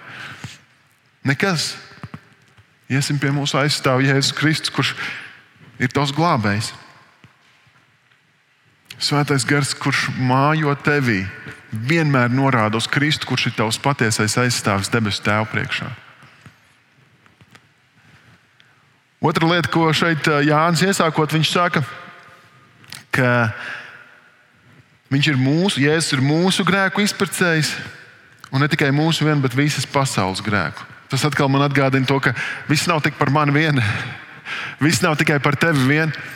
Nekas. 1.28 1.75
Iesim 2.88 3.19
pie 3.21 3.28
mūsu 3.37 3.59
aizstāvja 3.61 4.14
Jēzus 4.14 4.33
Kristus, 4.33 4.73
kurš 4.73 4.95
ir 5.76 5.93
tavs 5.93 6.14
glābējs. 6.17 6.71
Svētais 8.97 9.45
gars, 9.45 9.75
kurš 9.76 10.07
mājo 10.17 10.73
tevī, 10.81 11.21
vienmēr 11.69 12.33
norāda 12.33 12.81
uz 12.81 12.88
Kristu, 12.88 13.28
kurš 13.28 13.50
ir 13.50 13.59
tavs 13.59 13.76
patiesais 13.85 14.38
aizstāvis 14.40 14.88
debesu 14.88 15.21
Tēva 15.28 15.45
priekšā. 15.52 15.90
Otra 19.21 19.52
lieta, 19.52 19.69
ko 19.69 19.85
šeit 19.93 20.33
Jānis 20.49 20.87
iesākot, 20.88 21.37
viņš 21.37 21.52
saka, 21.52 21.85
ka 23.12 23.28
viņš 25.12 25.31
ir 25.33 25.41
mūsu, 25.41 25.83
Jēzus 25.83 26.17
ir 26.17 26.25
mūsu 26.25 26.65
grēku 26.69 27.03
izpircējs, 27.05 27.73
un 28.53 28.62
ne 28.62 28.69
tikai 28.71 28.91
mūsu 28.95 29.27
vienu, 29.27 29.43
bet 29.45 29.57
visas 29.57 29.87
pasaules 29.88 30.43
grēku. 30.45 30.85
Tas 31.09 31.25
atkal 31.25 31.49
man 31.49 31.65
atgādina 31.65 32.09
to, 32.09 32.19
ka 32.21 32.35
viss 32.69 32.88
nav 32.88 33.00
tik 33.05 33.17
par 33.21 33.33
mani 33.33 33.55
vienu, 33.57 33.85
viss 34.85 35.03
nav 35.05 35.17
tikai 35.21 35.41
par 35.45 35.57
tevi 35.57 35.87
vienu. 35.88 36.27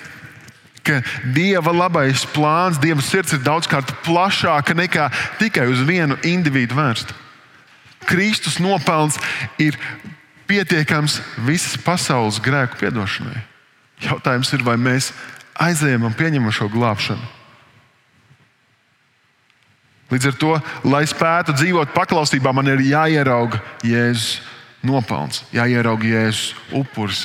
Ka 0.82 0.98
Dieva 1.30 1.70
labais 1.70 2.24
plāns, 2.34 2.80
Dieva 2.82 3.04
sirds 3.06 3.36
ir 3.36 3.44
daudzkārt 3.44 3.92
plašāka 4.02 4.74
nekā 4.74 5.06
tikai 5.38 5.68
uz 5.70 5.84
vienu 5.86 6.16
individu 6.26 6.74
vērsta. 6.74 7.14
Kristus 8.08 8.58
nopelns 8.58 9.14
ir 9.62 9.78
pietiekams 10.50 11.20
visas 11.46 11.78
pasaules 11.78 12.40
grēku 12.42 12.80
piedošanai. 12.80 13.44
Jautājums 14.02 14.50
ir, 14.56 14.64
vai 14.66 14.74
mēs 14.80 15.12
aizējam 15.62 16.08
un 16.08 16.18
pieņemam 16.18 16.50
šo 16.54 16.66
glābšanu. 16.72 17.41
Līdz 20.12 20.28
ar 20.28 20.36
to, 20.36 20.52
lai 20.84 21.06
spētu 21.08 21.54
dzīvot 21.56 21.94
paklausībā, 21.96 22.52
man 22.52 22.68
ir 22.68 22.82
jāierauga 22.84 23.62
Jēzus 23.86 24.42
nopelns, 24.84 25.40
jāierauga 25.54 26.04
Jēzus 26.04 26.52
upuris, 26.76 27.24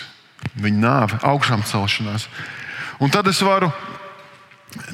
viņa 0.55 0.79
nāve, 0.79 1.19
augšām 1.27 1.65
celšanās. 1.67 2.29
Un 3.03 3.11
tad 3.11 3.27
es 3.27 3.41
varu, 3.43 3.69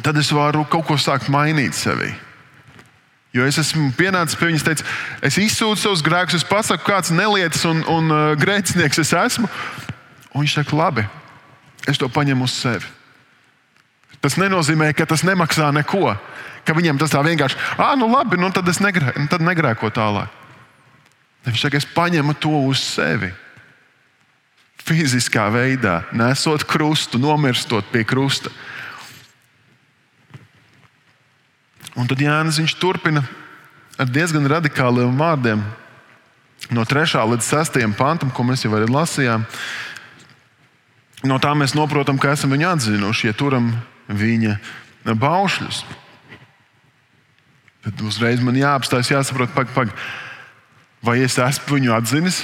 tad 0.01 0.17
es 0.17 0.31
varu 0.33 0.65
kaut 0.65 0.87
ko 0.89 0.97
sākt 0.97 1.29
mainīt 1.31 1.77
sevī. 1.77 2.09
Jo 3.33 3.45
es 3.49 3.57
esmu 3.57 3.91
pienācis 3.97 4.37
pie 4.37 4.51
viņas, 4.51 4.65
teicu, 4.65 4.85
es 5.25 5.37
izsūtu 5.41 5.81
savus 5.81 6.03
grēkus, 6.05 6.37
es 6.37 6.45
pasaku, 6.45 6.85
kāds 6.85 7.09
nelietis 7.13 7.63
un, 7.65 7.81
un 7.89 8.13
uh, 8.13 8.25
grēcinieks 8.37 9.01
es 9.01 9.13
esmu. 9.17 9.49
Un 10.33 10.43
viņš 10.43 10.59
saka, 10.59 10.77
labi, 10.77 11.05
es 11.89 11.97
to 12.01 12.09
paņemu 12.09 12.45
uz 12.45 12.53
sevi. 12.57 12.89
Tas 14.21 14.37
nenozīmē, 14.39 14.91
ka 14.95 15.05
tas 15.09 15.25
nemaksā 15.25 15.71
neko. 15.75 16.13
Ka 16.63 16.75
viņam 16.75 16.99
tas 17.01 17.11
tā 17.11 17.19
vienkārši, 17.25 17.59
ah, 17.75 17.93
nu 17.99 18.07
labi, 18.11 18.39
nu 18.39 18.49
tad 18.55 18.67
es 18.71 18.79
negrē, 18.83 19.11
tad 19.31 19.43
negrēko 19.43 19.91
tālāk. 19.93 20.31
Viņš 21.43 21.65
saka, 21.65 21.79
es 21.79 21.87
paņemu 21.91 22.35
to 22.39 22.53
uz 22.69 22.79
sevi. 22.79 23.33
Fiziskā 24.83 25.47
veidā, 25.51 26.01
nesot 26.15 26.63
krustu, 26.67 27.19
nomirstot 27.19 27.87
pie 27.91 28.03
krusta. 28.07 28.51
Un 31.99 32.07
tad 32.09 32.19
Jānis 32.23 32.73
turpina 32.79 33.23
ar 33.99 34.09
diezgan 34.09 34.47
radikāliem 34.49 35.13
vārdiem. 35.19 35.61
No 36.71 36.85
3. 36.87 37.19
līdz 37.27 37.49
6. 37.51 37.79
pantam, 37.99 38.31
ko 38.31 38.43
mēs 38.47 38.63
jau 38.63 38.71
arī 38.75 38.87
lasījām, 38.87 39.43
no 41.27 41.39
tā 41.43 41.51
mēs 41.59 41.75
saprotam, 41.75 42.17
ka 42.17 42.31
esam 42.33 42.55
viņu 42.55 42.69
atzinuši, 42.71 43.27
ja 43.29 43.35
turam 43.35 43.73
viņa 44.07 44.55
baušļus. 45.11 45.83
Tad 47.83 47.99
uzreiz 48.05 48.39
man 48.39 48.55
jāapstājas, 48.55 49.11
jāsaprot, 49.11 49.51
pag, 49.51 49.71
pag, 49.75 49.89
vai 51.03 51.17
es 51.25 51.35
esmu 51.35 51.75
viņu 51.75 51.91
atzinis, 51.97 52.39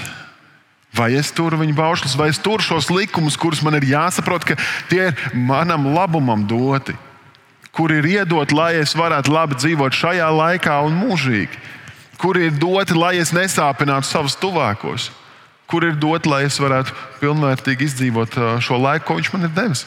vai 0.95 1.13
es 1.15 1.31
turu 1.31 1.61
viņa 1.61 1.77
baušļus, 1.77 2.17
vai 2.19 2.27
es 2.33 2.41
turu 2.43 2.65
šos 2.65 2.89
likumus, 2.91 3.37
kurus 3.39 3.61
man 3.63 3.77
ir 3.79 3.87
jāsaprot, 3.87 4.43
ka 4.43 4.57
tie 4.91 5.09
ir 5.09 5.21
manam 5.33 5.87
labumam 5.95 6.43
doti? 6.47 6.97
Kur 7.71 7.93
ir 7.93 8.03
iedot, 8.03 8.51
lai 8.51 8.73
es 8.81 8.95
varētu 8.97 9.31
labi 9.31 9.55
dzīvot 9.61 9.95
šajā 9.95 10.27
laikā 10.33 10.75
un 10.83 10.97
mūžīgi, 11.05 11.61
kur 12.19 12.35
ir 12.35 12.51
doti, 12.59 12.97
lai 12.97 13.15
es 13.21 13.31
nesāpinātu 13.31 14.09
savus 14.09 14.35
tuvākos, 14.41 15.07
kur 15.69 15.85
ir 15.87 15.95
doti, 15.95 16.27
lai 16.27 16.43
es 16.49 16.59
varētu 16.59 16.91
pilnvērtīgi 17.21 17.87
izdzīvot 17.87 18.35
šo 18.65 18.81
laiku, 18.81 19.05
ko 19.07 19.19
viņš 19.21 19.31
man 19.37 19.47
ir 19.47 19.55
devis. 19.55 19.85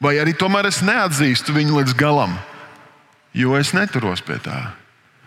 Vai 0.00 0.16
arī 0.16 0.32
tomēr 0.34 0.66
es 0.66 0.80
neatzīstu 0.82 1.52
viņu 1.54 1.76
līdz 1.76 1.94
galam, 2.00 2.32
jo 3.36 3.56
es 3.58 3.72
neturos 3.76 4.22
pie 4.24 4.38
tā. 4.42 4.58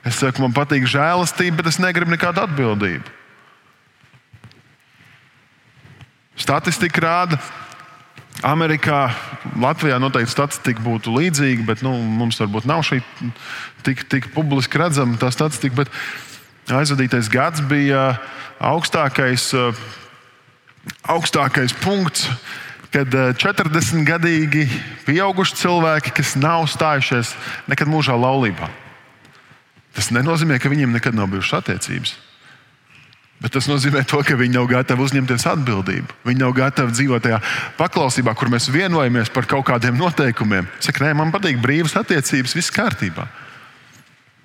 Es 0.04 0.20
saku, 0.20 0.44
man 0.44 0.56
patīk 0.56 0.88
žēlastība, 0.90 1.62
bet 1.62 1.72
es 1.72 1.80
negribu 1.80 2.12
nekādu 2.12 2.44
atbildību. 2.44 3.20
Statistika 6.44 7.04
rāda, 7.04 7.38
Amerikā, 8.44 9.14
Latvijā 9.62 10.00
noteikti 10.02 10.34
statistika 10.34 10.84
būtu 10.84 11.14
līdzīga, 11.14 11.64
bet 11.68 11.84
nu, 11.86 11.94
mums 12.02 12.42
varbūt 12.42 12.68
nav 12.68 12.82
šī 12.84 13.00
tik, 13.86 14.04
tik 14.12 14.32
publiski 14.34 14.82
redzama 14.82 15.20
tā 15.22 15.30
statistika. 15.32 15.86
Aizvadītais 16.74 17.30
gads 17.32 17.64
bija 17.70 18.18
augstākais, 18.64 19.52
augstākais 21.14 21.76
punkts, 21.84 22.28
kad 22.94 23.16
40-gadīgi 23.42 24.68
pieauguši 25.08 25.58
cilvēki, 25.64 26.14
kas 26.20 26.36
nav 26.38 26.68
stājušies 26.70 27.34
nekad 27.72 27.90
mūžā 27.90 28.14
laulībā. 28.20 28.70
Tas 29.94 30.12
nenozīmē, 30.14 30.60
ka 30.62 30.70
viņiem 30.70 30.94
nekad 30.94 31.18
nav 31.18 31.32
bijušas 31.34 31.60
attiecības. 31.62 32.14
Bet 33.44 33.52
tas 33.58 33.66
nozīmē, 33.68 34.06
to, 34.08 34.22
ka 34.24 34.38
viņi 34.40 34.56
nav 34.56 34.70
gatavi 34.72 35.04
uzņemties 35.04 35.44
atbildību. 35.52 36.16
Viņi 36.24 36.40
nav 36.40 36.54
gatavi 36.56 36.96
dzīvot 36.96 37.26
tajā 37.26 37.42
paklausībā, 37.76 38.32
kur 38.40 38.48
mēs 38.54 38.70
vienojamies 38.72 39.34
par 39.36 39.50
kaut 39.52 39.66
kādiem 39.68 39.98
noteikumiem. 40.00 40.70
Saka, 40.80 41.04
nē, 41.04 41.12
man 41.20 41.34
patīk 41.34 41.60
brīvas 41.62 41.98
attiecības, 42.00 42.56
viss 42.56 42.72
kārtībā. 42.74 43.28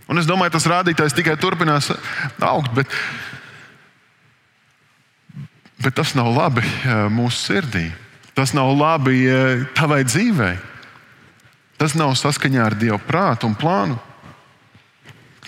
Un 0.08 0.18
es 0.18 0.26
domāju, 0.26 0.56
tas 0.56 0.66
rādītājs 0.66 1.14
tikai 1.14 1.36
turpinās 1.38 1.92
augt. 2.42 2.72
Bet, 2.74 2.98
bet 5.84 5.94
tas 6.00 6.16
nav 6.18 6.32
labi 6.34 6.64
mūsu 7.12 7.38
sirdī. 7.44 7.86
Tas 8.38 8.52
nav 8.54 8.70
labi 8.70 9.24
tavai 9.74 10.04
dzīvei. 10.06 10.54
Tas 11.78 11.96
nav 11.98 12.12
saskaņā 12.18 12.62
ar 12.62 12.76
Dieva 12.78 12.98
prātu 13.02 13.48
un 13.50 13.56
plānu. 13.58 13.98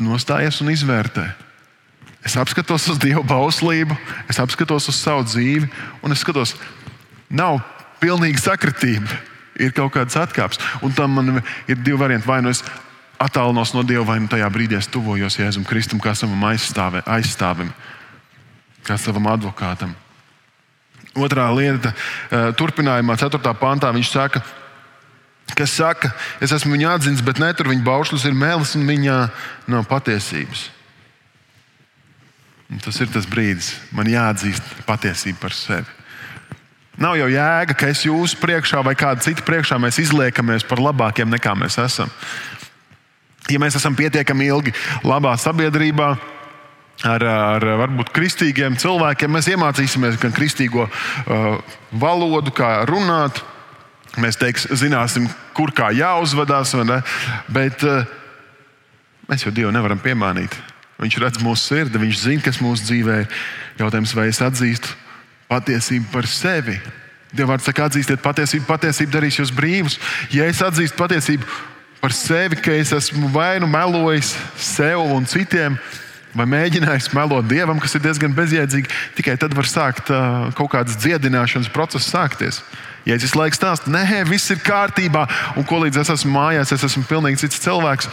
Nostājies 0.03 0.59
un 0.65 0.73
izvērtē. 0.73 1.29
Es 2.27 2.35
apskatos 2.41 2.89
uz 2.91 2.99
Dieva 2.99 3.23
bauslību, 3.23 3.95
es 4.33 4.41
apskatos 4.43 4.89
uz 4.91 4.99
savu 4.99 5.23
dzīvi, 5.29 5.71
un 6.03 6.15
es 6.15 6.25
skatos, 6.25 6.57
nav 7.31 7.61
pilnīga 8.03 8.43
sakritība. 8.43 9.21
Ir 9.61 9.75
kaut 9.77 9.93
kādas 9.95 10.19
atkāpes. 10.19 10.59
Un 10.83 10.95
tam 10.97 11.15
man 11.15 11.43
ir 11.69 11.79
divi 11.79 11.99
varianti. 12.01 12.27
Vai 12.27 12.41
nu 12.43 12.51
es 12.51 12.65
attālinos 13.23 13.75
no 13.77 13.87
Dieva, 13.87 14.07
vai 14.09 14.19
nu 14.19 14.31
tajā 14.33 14.51
brīdī 14.51 14.81
es 14.81 14.91
tuvojos 14.91 15.39
Jēzum 15.39 15.67
Kristum 15.69 16.03
kā 16.03 16.17
savam 16.17 16.43
aizstāvim, 16.49 17.71
kā 18.83 18.99
savam 18.99 19.31
advokātam. 19.31 19.95
Otrā 21.21 21.47
lieta, 21.53 21.93
eh, 22.31 22.50
turpinājumā, 22.57 23.17
4. 23.21 23.55
pantā, 23.61 23.93
viņš 23.93 24.11
saka, 24.11 24.43
kas 25.55 25.77
saka, 25.77 26.12
es 26.41 26.53
esmu 26.53 26.77
viņa 26.77 26.97
atzīts, 26.97 27.25
bet 27.25 27.41
ne 27.43 27.53
tur 27.55 27.69
viņa 27.69 27.85
baušļus 27.85 28.27
ir 28.29 28.37
mēlis 28.39 28.77
un 28.79 28.87
viņā 28.89 29.19
nav 29.69 29.87
patiesības. 29.91 30.69
Un 32.71 32.79
tas 32.79 33.00
ir 33.03 33.11
tas 33.11 33.27
brīdis, 33.27 33.75
man 33.93 34.07
jāatzīst 34.07 34.62
patiesība 34.87 35.41
par 35.43 35.57
sevi. 35.57 35.99
Nav 37.00 37.17
jau 37.17 37.31
jēga, 37.33 37.75
ka 37.75 37.89
es 37.91 38.05
jūsu 38.05 38.39
priekšā 38.43 38.83
vai 38.85 38.95
kāda 38.99 39.25
cita 39.25 39.43
priekšā 39.47 39.79
mēs 39.81 39.99
izliekamies 40.03 40.67
par 40.69 40.83
labākiem 40.83 41.31
nekā 41.33 41.55
mēs 41.57 41.79
esam. 41.83 42.11
Ja 43.50 43.59
mēs 43.59 43.79
esam 43.79 43.97
pietiekami 43.97 44.47
ilgi 44.53 44.75
labā 45.03 45.33
sabiedrībā, 45.41 46.12
ar, 47.07 47.25
ar 47.25 47.66
varbūt 47.85 48.12
kristīgiem 48.14 48.76
cilvēkiem, 48.80 49.33
mēs 49.33 49.49
iemācīsimies 49.52 50.19
gan 50.21 50.35
kristīgo 50.37 50.87
uh, 50.87 51.61
valodu, 51.92 52.52
kā 52.54 52.80
runāt. 52.88 53.42
Mēs 54.21 54.40
teiks, 54.40 54.66
zināsim, 54.75 55.28
kur 55.54 55.71
kā 55.71 55.92
jāuzvedās, 55.95 56.75
bet 57.49 57.85
uh, 57.87 58.09
mēs 59.30 59.47
jau 59.47 59.54
Dievu 59.54 59.71
nevaram 59.75 60.00
piemānīt. 60.02 60.57
Viņš 61.00 61.21
redz 61.23 61.40
mūsu 61.40 61.71
sirdi, 61.71 62.00
viņš 62.02 62.25
zina, 62.26 62.45
kas 62.45 62.61
mūsu 62.61 62.90
dzīvē 62.90 63.21
ir. 63.23 63.38
Jautājums, 63.80 64.12
vai 64.12 64.26
es 64.28 64.42
atzīstu 64.45 64.90
patiesību 65.49 66.11
par 66.12 66.28
sevi? 66.28 66.76
Dievs 67.33 67.64
saka, 67.64 67.87
atzīstiet 67.87 68.21
patiesību, 68.21 68.66
patiesība 68.66 69.14
darīs 69.14 69.38
jūs 69.38 69.52
brīvus. 69.54 69.97
Ja 70.35 70.49
es 70.50 70.61
atzīstu 70.66 70.99
patiesību 70.99 71.47
par 72.02 72.12
sevi, 72.16 72.59
ka 72.59 72.75
es 72.75 72.92
esmu 72.97 73.30
vai 73.33 73.61
nu 73.62 73.69
melojis 73.71 74.35
sev 74.59 75.04
un 75.14 75.28
citiem, 75.30 75.78
vai 76.37 76.47
mēģinājis 76.47 77.11
melot 77.17 77.49
dievam, 77.51 77.81
kas 77.83 77.97
ir 77.97 78.05
diezgan 78.05 78.35
bezjēdzīgi, 78.37 78.91
tikai 79.19 79.37
tad 79.41 79.55
var 79.57 79.69
sākt 79.69 80.13
uh, 80.15 80.51
kaut 80.59 80.71
kādas 80.75 80.99
dziedināšanas 81.03 81.73
process 81.75 82.11
sākties. 82.13 82.63
Visu 83.07 83.39
laiku 83.39 83.57
stāstu, 83.57 83.91
nē, 83.91 84.05
viss 84.29 84.53
ir 84.53 84.61
kārtībā, 84.63 85.25
un 85.59 85.67
ko 85.67 85.81
līdz 85.83 86.03
es 86.03 86.13
esmu 86.15 86.35
mājās, 86.37 86.73
es 86.77 86.85
esmu 86.87 87.03
pilnīgi 87.09 87.43
cits 87.43 87.63
cilvēks, 87.65 88.11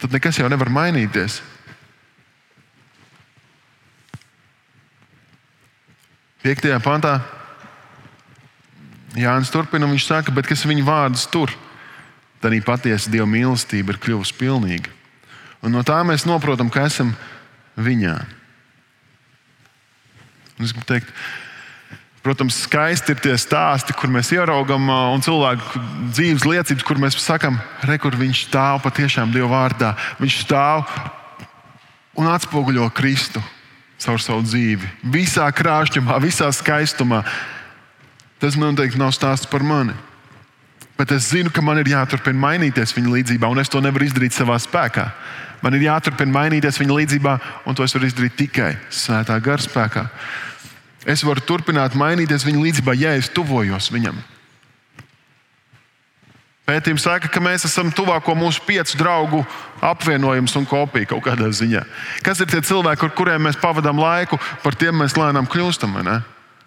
tad 0.00 0.14
nekas 0.16 0.40
jau 0.40 0.48
nevar 0.50 0.72
mainīties. 0.72 1.42
Piektajā 6.40 6.78
pantā 6.80 7.18
Jānis 9.18 9.50
turpina, 9.52 9.88
viņš 9.90 10.06
saka, 10.06 10.32
bet 10.32 10.48
kas 10.48 10.64
viņa 10.64 10.86
vārdus 10.86 11.26
tur, 11.30 11.52
tad 12.40 12.48
arī 12.50 12.62
patiesa 12.64 13.10
Dieva 13.12 13.26
mīlestība 13.28 13.92
ir 13.92 14.00
kļuvusi 14.00 14.36
pilnīga. 14.38 14.99
Un 15.60 15.76
no 15.76 15.84
tā 15.84 15.98
mēs 16.06 16.24
saprotam, 16.24 16.70
ka 16.72 16.86
esam 16.88 17.12
viņā. 17.76 18.16
Un 20.56 20.66
es 20.66 20.72
gribu 20.72 20.88
teikt, 20.88 21.14
Protams, 22.20 22.58
skaisti 22.66 23.14
ir 23.14 23.20
tie 23.24 23.32
stāsti, 23.40 23.94
kur 23.96 24.10
mēs 24.12 24.28
ieraugām 24.34 24.90
un 24.92 25.22
cilvēku 25.24 25.80
dzīves 26.12 26.44
liecības, 26.44 26.84
kur 26.84 26.98
mēs 27.00 27.16
sakām, 27.16 27.56
re, 27.88 27.96
kur 27.96 28.12
viņš 28.12 28.42
stāv 28.50 28.82
patiešām 28.84 29.32
Dieva 29.32 29.48
vārdā. 29.48 29.94
Viņš 30.20 30.36
stāv 30.42 30.84
un 32.20 32.28
atspoguļo 32.28 32.90
Kristu 32.92 33.40
caur 34.00 34.20
savu 34.20 34.44
dzīvi. 34.44 34.88
Visā 35.12 35.48
krāšņumā, 35.48 36.20
visā 36.20 36.50
skaistumā. 36.52 37.22
Tas 38.40 38.56
man 38.56 38.74
noteikti 38.74 39.00
nav 39.00 39.14
stāsts 39.16 39.48
par 39.48 39.64
mani. 39.64 39.96
Bet 41.00 41.16
es 41.16 41.30
zinu, 41.32 41.48
ka 41.48 41.64
man 41.64 41.80
ir 41.80 41.88
jāturpina 41.88 42.36
mainīties 42.36 42.92
viņa 42.96 43.14
līdzjūtībā, 43.14 43.48
un 43.48 43.60
es 43.62 43.72
to 43.72 43.80
nevaru 43.80 44.04
izdarīt 44.04 44.36
savā 44.36 44.58
spēkā. 44.60 45.08
Man 45.60 45.76
ir 45.76 45.86
jāturpina 45.88 46.32
mainīties 46.32 46.80
viņa 46.80 46.96
līdzjūtībā, 46.96 47.36
un 47.68 47.76
to 47.76 47.84
es 47.84 47.94
varu 47.96 48.08
izdarīt 48.08 48.36
tikai 48.38 48.74
svētā 48.88 49.36
gara 49.44 49.62
spēkā. 49.62 50.06
Es 51.08 51.24
varu 51.24 51.44
turpināt 51.44 51.96
mainīties 51.98 52.44
viņa 52.48 52.62
līdzjūtībā, 52.64 52.96
ja 53.00 53.14
es 53.18 53.28
tuvojos 53.32 53.90
viņam. 53.92 54.20
Pētījums 56.70 57.02
saka, 57.02 57.28
ka 57.32 57.40
mēs 57.42 57.64
esam 57.66 57.88
tuvāko 57.90 58.36
mūsu 58.38 58.62
piecu 58.62 58.98
draugu 59.00 59.40
apvienojums 59.82 60.54
un 60.60 60.68
kopija 60.70 61.08
kaut 61.10 61.24
kādā 61.24 61.48
ziņā. 61.56 61.82
Kas 62.22 62.42
ir 62.42 62.50
tie 62.52 62.60
cilvēki, 62.62 63.08
ar 63.08 63.14
kuriem 63.16 63.42
mēs 63.48 63.58
pavadām 63.58 63.98
laiku, 63.98 64.38
par 64.62 64.76
tiem 64.78 65.00
mēs 65.02 65.16
lēnām 65.18 65.48
kļūstam? 65.50 65.96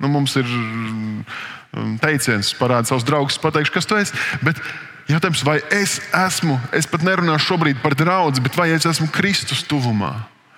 Nu, 0.01 0.10
mums 0.12 0.36
ir 0.36 0.49
mm, 0.49 1.93
teiciens, 2.03 2.51
parāda 2.60 2.89
savus 2.89 3.06
draugus, 3.08 3.39
pateikšu, 3.39 3.75
kas 3.77 3.88
tu 3.88 3.99
esi. 4.01 4.17
Bet 4.43 4.60
jautājums, 5.10 5.44
vai 5.46 5.58
es 5.74 5.98
esmu, 6.16 6.60
es 6.76 6.88
pat 6.89 7.04
nerunāšu 7.06 7.54
šobrīd 7.54 7.82
par 7.84 7.96
draugu, 8.00 8.44
bet 8.44 8.56
vai 8.58 8.70
es 8.76 8.88
esmu 8.88 9.10
Kristus 9.13 9.66
tuvumā? 9.68 10.13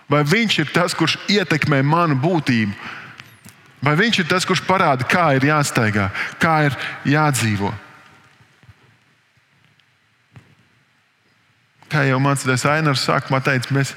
Vai 0.09 0.21
viņš 0.21 0.59
ir 0.61 0.73
tas, 0.73 0.93
kurš 0.93 1.17
ietekmē 1.33 1.81
manu 1.81 2.17
būtību? 2.21 2.75
Vai 3.85 3.95
viņš 3.97 4.21
ir 4.21 4.29
tas, 4.29 4.45
kurš 4.45 4.63
parāda, 4.65 5.05
kā 5.05 5.31
ir 5.37 5.45
jāstaigā, 5.49 6.09
kā 6.41 6.55
ir 6.69 6.77
jādzīvo? 7.09 7.71
Kā 11.89 12.05
jau 12.07 12.17
mācītājs 12.21 12.65
Ainars 12.69 13.05
sākumā 13.05 13.41
teica, 13.45 13.73
mēs 13.73 13.93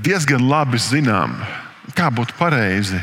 diezgan 0.00 0.46
labi 0.48 0.80
zinām, 0.80 1.36
kā 1.96 2.08
būtu 2.12 2.36
pareizi. 2.38 3.00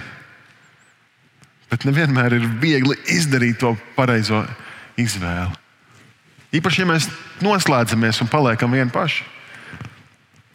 Bet 1.70 1.86
nevienmēr 1.86 2.38
ir 2.38 2.50
viegli 2.62 2.98
izdarīt 3.14 3.62
to 3.62 3.76
pareizo 3.98 4.46
izvēli. 4.98 5.67
Īpaši, 6.56 6.84
ja 6.84 6.88
mēs 6.88 7.10
noslēdzamies 7.44 8.22
un 8.24 8.32
paliekam 8.32 8.72
vieni 8.72 8.94
paši. 8.94 9.26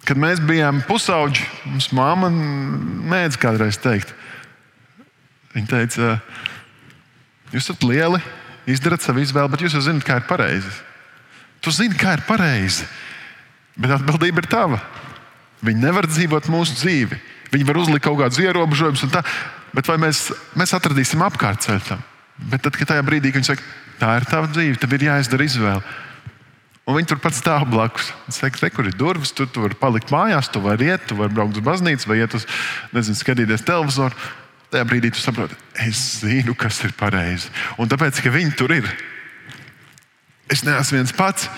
Kad 0.08 0.18
mēs 0.18 0.40
bijām 0.42 0.80
pusauģi, 0.88 1.44
mums 1.68 1.90
māma 1.94 2.30
mēdz 2.32 3.36
kādreiz 3.38 3.76
teikt, 3.78 4.14
Viņa 5.52 5.68
teica, 5.68 6.14
jūs 7.52 7.66
esat 7.66 7.84
lieli, 7.84 8.20
izdarat 8.70 9.04
savu 9.04 9.20
izvēli, 9.20 9.52
bet 9.52 9.64
jūs 9.64 9.76
jau 9.76 9.84
zinat, 9.84 10.04
kā 10.06 10.16
ir 10.20 10.28
pareizi. 10.28 10.70
Tu 11.62 11.72
zini, 11.76 11.96
kā 11.98 12.16
ir 12.16 12.24
pareizi, 12.26 12.86
bet 13.76 13.92
atbildība 13.98 14.42
ir 14.42 14.48
tava. 14.50 14.80
Viņi 15.62 15.84
nevar 15.84 16.08
dzīvot 16.08 16.48
mūsu 16.50 16.78
dzīvi. 16.80 17.18
Viņi 17.52 17.68
var 17.68 17.82
uzlikt 17.82 18.06
kaut 18.06 18.18
kādus 18.22 18.40
ierobežojumus, 18.42 19.04
bet 19.76 19.90
vai 19.92 19.98
mēs, 20.00 20.24
mēs 20.58 20.72
atradīsim 20.74 21.22
apkārtceļu 21.28 21.84
tam? 21.90 22.00
Bet 22.48 22.64
tad, 22.64 22.74
kad 22.78 22.94
tajā 22.94 23.04
brīdī 23.06 23.30
viņi 23.34 23.52
saka, 23.52 23.66
tā 24.00 24.16
ir 24.20 24.28
tava 24.30 24.50
dzīve, 24.50 24.78
tev 24.80 24.96
ir 24.96 25.08
jāizdara 25.10 25.46
izvēle. 25.48 25.98
Un 26.82 26.96
viņi 26.98 27.12
tur 27.12 27.20
pat 27.22 27.36
stāv 27.36 27.68
blakus. 27.70 28.08
Viņš 28.26 28.38
saka, 28.40 28.64
re, 28.64 28.70
kur 28.74 28.88
ir 28.90 28.96
durvis, 28.98 29.30
tu, 29.36 29.46
tu 29.46 29.62
vari 29.62 29.78
palikt 29.78 30.10
mājās, 30.10 30.50
tu 30.50 30.62
vari 30.64 30.90
iet, 30.90 31.04
tu 31.06 31.14
vari 31.18 31.34
braukt 31.34 31.60
uz 31.60 31.64
baznīcu 31.64 32.10
vai 32.10 32.18
iet 32.24 32.34
uz, 32.34 32.46
nezinu, 32.94 33.18
skatīties 33.20 33.62
televizoru 33.68 34.18
tajā 34.72 34.86
brīdī 34.88 35.12
tu 35.12 35.20
saproti, 35.20 35.56
es 35.84 36.00
zinu, 36.22 36.54
kas 36.58 36.80
ir 36.86 36.94
pareizi. 36.96 37.50
Un 37.80 37.90
tāpēc, 37.92 38.22
ka 38.24 38.32
viņi 38.32 38.54
tur 38.56 38.72
ir, 38.74 38.88
es 40.52 40.64
neesmu 40.64 40.98
viens 40.98 41.12
pats, 41.16 41.48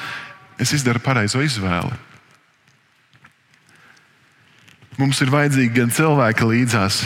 es 0.60 0.74
izdaru 0.74 1.02
pareizo 1.02 1.42
izvēli. 1.44 1.94
Mums 4.94 5.18
ir 5.24 5.30
vajadzīgi 5.32 5.72
gan 5.74 5.90
cilvēki 5.90 6.46
līdzās, 6.46 7.00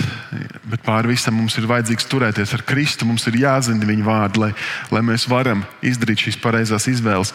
bet 0.69 0.83
pāri 0.85 1.15
visam 1.15 1.39
mums 1.39 1.55
ir 1.57 1.65
vajadzīgs 1.71 2.05
turēties 2.11 2.53
ar 2.53 2.65
Kristu. 2.69 3.07
Mums 3.09 3.25
ir 3.31 3.39
jāzina 3.41 3.89
viņa 3.89 4.05
vārdi, 4.05 4.43
lai, 4.43 4.51
lai 4.93 5.03
mēs 5.09 5.25
varam 5.31 5.65
izdarīt 5.81 6.27
šīs 6.27 6.37
pareizās 6.43 6.85
izvēles. 6.93 7.33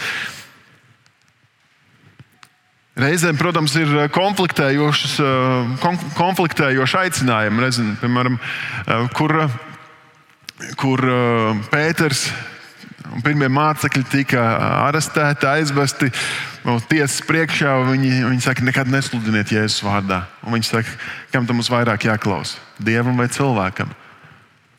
Reizēm, 2.93 3.39
protams, 3.41 3.73
ir 3.81 3.89
eh, 4.03 4.07
konfliktējošas, 4.13 5.15
eh, 5.25 5.87
konfliktējoši 6.19 6.99
aicinājumi, 6.99 7.63
Rezin, 7.65 7.95
piemēram, 7.97 8.37
eh, 8.37 9.07
kur, 9.17 9.33
kur 10.77 11.01
Pēters 11.73 12.27
pirmie 13.21 13.49
mācekļi 13.51 14.03
tika 14.09 14.41
arestēti, 14.87 15.45
aizvesti 15.49 16.09
tiesas 16.89 17.19
priekšā, 17.27 17.75
viņi, 17.91 18.23
viņi 18.31 18.45
saka, 18.45 18.65
nekad 18.65 18.89
nesludiniet 18.89 19.51
Jēzus 19.53 19.83
vārdā. 19.85 20.23
Un 20.45 20.57
viņi 20.57 20.69
saka, 20.71 20.95
kam 21.33 21.45
tam 21.45 21.59
mums 21.59 21.69
vairāk 21.73 22.07
jāklausa? 22.07 22.57
Dievam 22.81 23.19
vai 23.19 23.29
cilvēkam? 23.31 23.91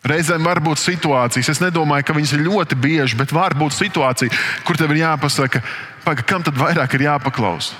Reizēm 0.04 0.44
var 0.44 0.60
būt 0.60 0.82
situācijas, 0.82 1.48
es 1.54 1.62
nedomāju, 1.62 2.04
ka 2.04 2.16
viņas 2.16 2.34
ir 2.36 2.44
ļoti 2.44 2.76
bieži, 2.76 3.16
bet 3.16 3.32
var 3.32 3.54
būt 3.56 3.72
situācija, 3.72 4.42
kur 4.66 4.76
tev 4.76 4.92
ir 4.92 5.00
jāpasaka, 5.00 5.62
paga, 6.04 6.26
kam 6.28 6.44
tad 6.44 6.58
vairāk 6.60 6.98
ir 6.98 7.06
jāpaklausa. 7.06 7.78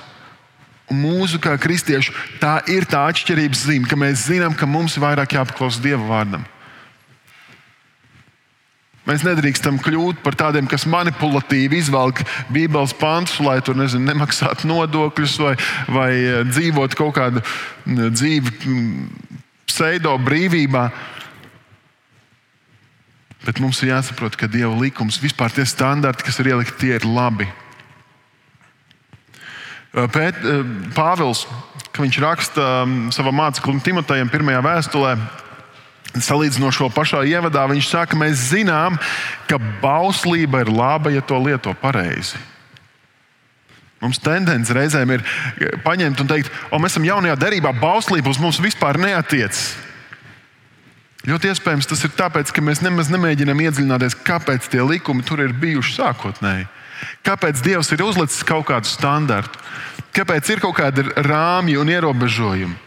Un 0.89 1.01
mūsu 1.01 1.37
kā 1.41 1.53
kristiešu 1.57 2.13
tā 2.41 2.59
ir 2.69 2.85
tā 2.89 3.03
atšķirības 3.09 3.67
zīme, 3.67 3.89
ka 3.89 3.97
mēs 3.97 4.25
zinām, 4.29 4.53
ka 4.57 4.69
mums 4.69 4.97
ir 4.97 5.05
vairāk 5.05 5.37
jāpaklausa 5.37 5.81
Dieva 5.81 6.01
vārdam. 6.05 6.45
Mēs 9.05 9.21
nedrīkstam 9.21 9.77
kļūt 9.85 10.23
par 10.25 10.33
tādiem, 10.37 10.65
kas 10.69 10.87
manipulatīvi 10.89 11.77
izvelk 11.77 12.23
Bībeles 12.53 12.95
pantus, 12.97 13.37
lai 13.45 13.59
tur 13.61 13.77
nezinu, 13.77 14.07
nemaksātu 14.09 14.65
nodokļus 14.69 15.35
vai, 15.43 15.53
vai 15.93 16.11
eh, 16.15 16.39
dzīvotu 16.49 16.97
kaut 16.97 17.13
kādu 17.19 17.43
dzīvi 17.85 18.55
pseido 19.69 20.15
brīvībā. 20.25 20.87
Bet 23.45 23.61
mums 23.61 23.83
ir 23.83 23.91
jāsaprot, 23.91 24.33
ka 24.39 24.49
Dieva 24.49 24.73
likums, 24.79 25.21
vispār 25.21 25.53
tie 25.53 25.67
standarti, 25.69 26.25
kas 26.25 26.41
ir 26.41 26.49
ielikti, 26.55 26.79
tie 26.81 26.97
ir 26.97 27.05
labi. 27.05 27.45
Pēt, 29.93 30.41
Pāvils, 30.97 31.45
viņš 31.95 32.17
raksta 32.19 32.63
savam 33.15 33.37
māceklim 33.37 33.77
Timotejam, 33.85 34.31
pirmajā 34.33 34.63
vēstulē, 34.65 35.13
salīdzinošo 36.23 36.89
pašā 36.95 37.23
ievadā, 37.27 37.65
viņš 37.71 37.87
saka, 37.91 38.17
mēs 38.19 38.49
zinām, 38.51 38.99
ka 39.49 39.59
bauslība 39.81 40.63
ir 40.63 40.71
laba, 40.71 41.11
ja 41.13 41.23
to 41.25 41.39
lieto 41.41 41.73
pareizi. 41.81 42.39
Mums 44.03 44.19
tendence 44.21 44.73
reizēm 44.75 45.15
ir 45.15 45.23
paņemt 45.85 46.19
un 46.21 46.29
teikt, 46.29 46.51
o, 46.69 46.77
mēs 46.79 46.93
esam 46.93 47.07
jaunajā 47.07 47.39
derībā, 47.41 47.71
bauslība 47.79 48.29
uz 48.29 48.39
mums 48.41 48.61
vispār 48.61 48.99
neatiecas. 49.01 49.73
Ļoti 51.25 51.49
iespējams 51.49 51.89
tas 51.89 52.03
ir 52.05 52.13
tāpēc, 52.13 52.51
ka 52.53 52.61
mēs 52.61 52.83
nemaz 52.85 53.09
nemēģinām 53.09 53.63
iedziļināties, 53.65 54.19
kāpēc 54.27 54.67
tie 54.69 54.83
likumi 54.85 55.25
tur 55.25 55.41
ir 55.41 55.55
bijuši 55.57 55.95
sākotnēji. 55.97 56.67
Kāpēc 57.25 57.63
Dievs 57.65 57.89
ir 57.95 58.03
uzlicis 58.05 58.45
kaut 58.45 58.67
kādu 58.69 58.87
standartu? 58.87 59.57
Kāpēc 60.15 60.53
ir 60.53 60.61
kaut 60.63 60.77
kādi 60.77 61.07
rāmji 61.25 61.79
un 61.81 61.89
ierobežojumi? 61.91 62.84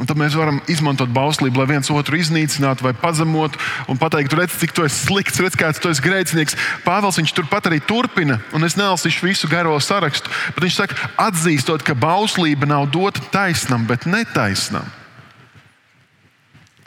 Un 0.00 0.08
tad 0.08 0.16
mēs 0.16 0.32
varam 0.32 0.62
izmantot 0.70 1.10
bauslību, 1.12 1.60
lai 1.60 1.74
viens 1.74 1.90
otru 1.92 2.16
iznīcinātu 2.16 2.86
vai 2.86 2.94
pazemotu 2.96 3.60
un 3.90 4.00
pateikt, 4.00 4.32
redz, 4.38 4.56
cik 4.62 4.72
tu 4.72 4.86
esi 4.86 5.04
slikts, 5.04 5.40
redz, 5.44 5.58
kāds 5.60 5.82
tu 5.82 5.90
esi 5.92 6.04
grēcinieks. 6.04 6.56
Pāvils 6.86 7.20
viņš 7.20 7.34
turpat 7.36 7.68
arī 7.68 7.82
turpina, 7.84 8.38
un 8.56 8.64
es 8.64 8.78
nelasīšu 8.80 9.28
visu 9.28 9.50
garo 9.52 9.76
sarakstu, 9.76 10.32
bet 10.56 10.64
viņš 10.64 10.78
saka, 10.80 11.10
atzīstot, 11.28 11.84
ka 11.84 11.92
bauslība 11.92 12.70
nav 12.70 12.88
dota 12.94 13.20
taisnam, 13.34 13.84
bet 13.84 14.08
netaisnam. 14.08 14.88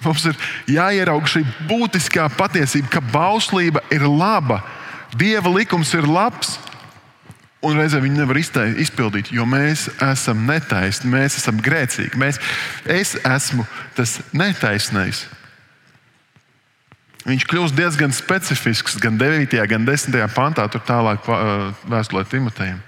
Mums 0.04 0.26
ir 0.28 0.40
jāieraug 0.74 1.30
šī 1.30 1.46
būtiskā 1.70 2.26
patiesība, 2.34 2.96
ka 2.98 3.06
bauslība 3.14 3.86
ir 3.94 4.10
laba, 4.10 4.64
Dieva 5.14 5.50
likums 5.54 5.94
ir 5.94 6.08
labs. 6.10 6.58
Un 7.64 7.80
reizē 7.80 8.02
viņi 8.04 8.20
nevar 8.20 8.40
izpildīt, 8.42 9.32
jo 9.32 9.46
mēs 9.48 9.86
esam 10.04 10.42
netaisni, 10.50 11.08
mēs 11.14 11.38
esam 11.40 11.62
grēcīgi. 11.64 12.20
Mēs, 12.20 12.42
es 12.92 13.16
esmu 13.24 13.64
tas 13.96 14.18
netaisnais. 14.36 15.24
Viņš 17.24 17.46
kļūst 17.48 17.78
diezgan 17.78 18.12
specifisks 18.12 18.98
gan 19.00 19.16
9. 19.16 19.56
gan 19.72 19.88
10. 19.88 20.20
pantā, 20.36 20.68
tur 20.68 20.84
tālāk 20.84 21.24
vēstulē 21.88 22.26
Timotejam. 22.28 22.82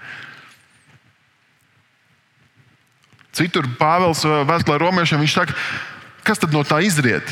Citur 3.36 3.68
Pāvils 3.80 4.24
vēstulē 4.28 4.80
romiešiem 4.80 5.24
viņš 5.24 5.36
saka, 5.40 5.56
kas 6.28 6.40
tad 6.40 6.52
no 6.56 6.64
tā 6.68 6.82
izriet? 6.84 7.32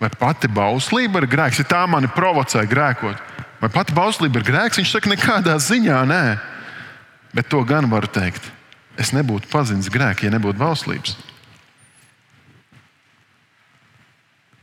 Vai 0.00 0.12
pati 0.12 0.52
bauslība 0.52 1.22
ir 1.22 1.30
grēks, 1.32 1.62
ja 1.62 1.68
tā 1.68 1.84
mani 1.88 2.12
provocē 2.12 2.66
grēkot? 2.68 3.33
Vai 3.64 3.70
pati 3.72 3.94
bauslība 3.96 4.42
ir 4.42 4.44
grēks? 4.44 4.76
Viņš 4.76 4.90
saka, 4.92 5.08
nekādā 5.08 5.54
ziņā 5.56 6.02
nē. 6.04 6.24
Bet 7.32 7.48
to 7.48 7.62
gan 7.64 7.88
varu 7.88 8.10
teikt. 8.12 8.44
Es 9.00 9.14
nebūtu 9.16 9.48
pazinis 9.48 9.88
grēku, 9.88 10.26
ja 10.26 10.34
nebūtu 10.34 10.60
bauslības. 10.60 11.14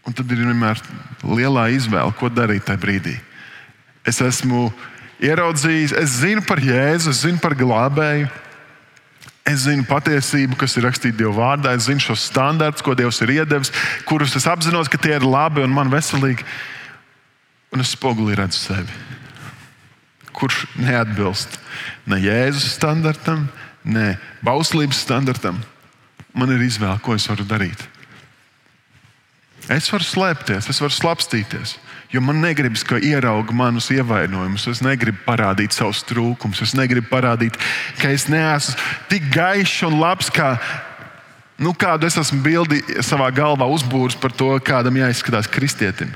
Un 0.05 0.13
tad 0.13 0.29
ir 0.29 0.43
vienmēr 0.43 0.77
lielā 1.25 1.65
izvēle, 1.73 2.13
ko 2.17 2.29
darīt 2.29 2.67
tajā 2.67 2.81
brīdī. 2.81 3.15
Es 4.05 4.21
esmu 4.21 4.67
ieraudzījis, 5.21 5.95
es 5.97 6.19
zinu 6.21 6.45
par 6.45 6.61
Jēzu, 6.61 7.09
es 7.09 7.23
zinu 7.25 7.41
par 7.41 7.57
glābēju. 7.57 8.29
Es 9.49 9.63
zinu 9.65 9.81
patiesību, 9.89 10.59
kas 10.61 10.77
ir 10.77 10.85
rakstīta 10.85 11.17
Dieva 11.17 11.33
vārdā, 11.39 11.73
es 11.73 11.87
zinu 11.89 12.03
šos 12.05 12.27
standartus, 12.29 12.85
ko 12.85 12.93
Dievs 12.93 13.17
ir 13.25 13.33
iedevis, 13.39 13.73
kurus 14.05 14.37
es 14.37 14.45
apzinos, 14.45 14.89
ka 14.89 15.01
tie 15.01 15.15
ir 15.17 15.25
labi 15.25 15.65
un 15.65 15.73
man 15.73 15.89
veselīgi. 15.89 16.45
Un 17.71 17.79
es 17.79 17.93
spogulī 17.95 18.35
redzu 18.35 18.59
sevi, 18.59 18.95
kurš 20.35 20.65
neatbilst 20.75 21.55
ne 22.09 22.17
Jēzus 22.19 22.73
standartam, 22.75 23.45
ne 23.83 24.17
bauslības 24.43 24.99
standartam. 25.05 25.61
Man 26.35 26.51
ir 26.51 26.63
izvēle, 26.63 26.99
ko 27.03 27.15
es 27.15 27.27
varu 27.27 27.45
darīt. 27.47 27.79
Es 29.71 29.87
varu 29.91 30.03
slēpties, 30.03 30.67
es 30.71 30.79
varu 30.81 30.95
slapstīties. 30.95 31.75
Jo 32.11 32.19
man 32.23 32.41
negribas, 32.43 32.83
ka 32.83 32.99
ierauga 32.99 33.55
manus 33.55 33.87
ievainojumus. 33.93 34.67
Es 34.67 34.81
negribu 34.83 35.21
parādīt 35.23 35.75
savus 35.75 36.01
trūkumus. 36.07 36.63
Es 36.65 36.73
negribu 36.75 37.07
parādīt, 37.11 37.55
ka 38.01 38.11
es 38.11 38.27
neesmu 38.31 38.75
tik 39.11 39.29
gaišs 39.31 39.85
un 39.87 39.99
labs, 40.01 40.31
kā 40.33 40.57
nu, 41.61 41.71
kādu 41.77 42.09
es 42.09 42.19
esmu 42.19 42.41
bildi 42.43 42.81
savā 43.05 43.29
galvā 43.35 43.69
uzbūris 43.71 44.19
par 44.19 44.35
to, 44.35 44.49
kādam 44.65 44.99
jāizskatās 44.99 45.47
kristietim. 45.51 46.11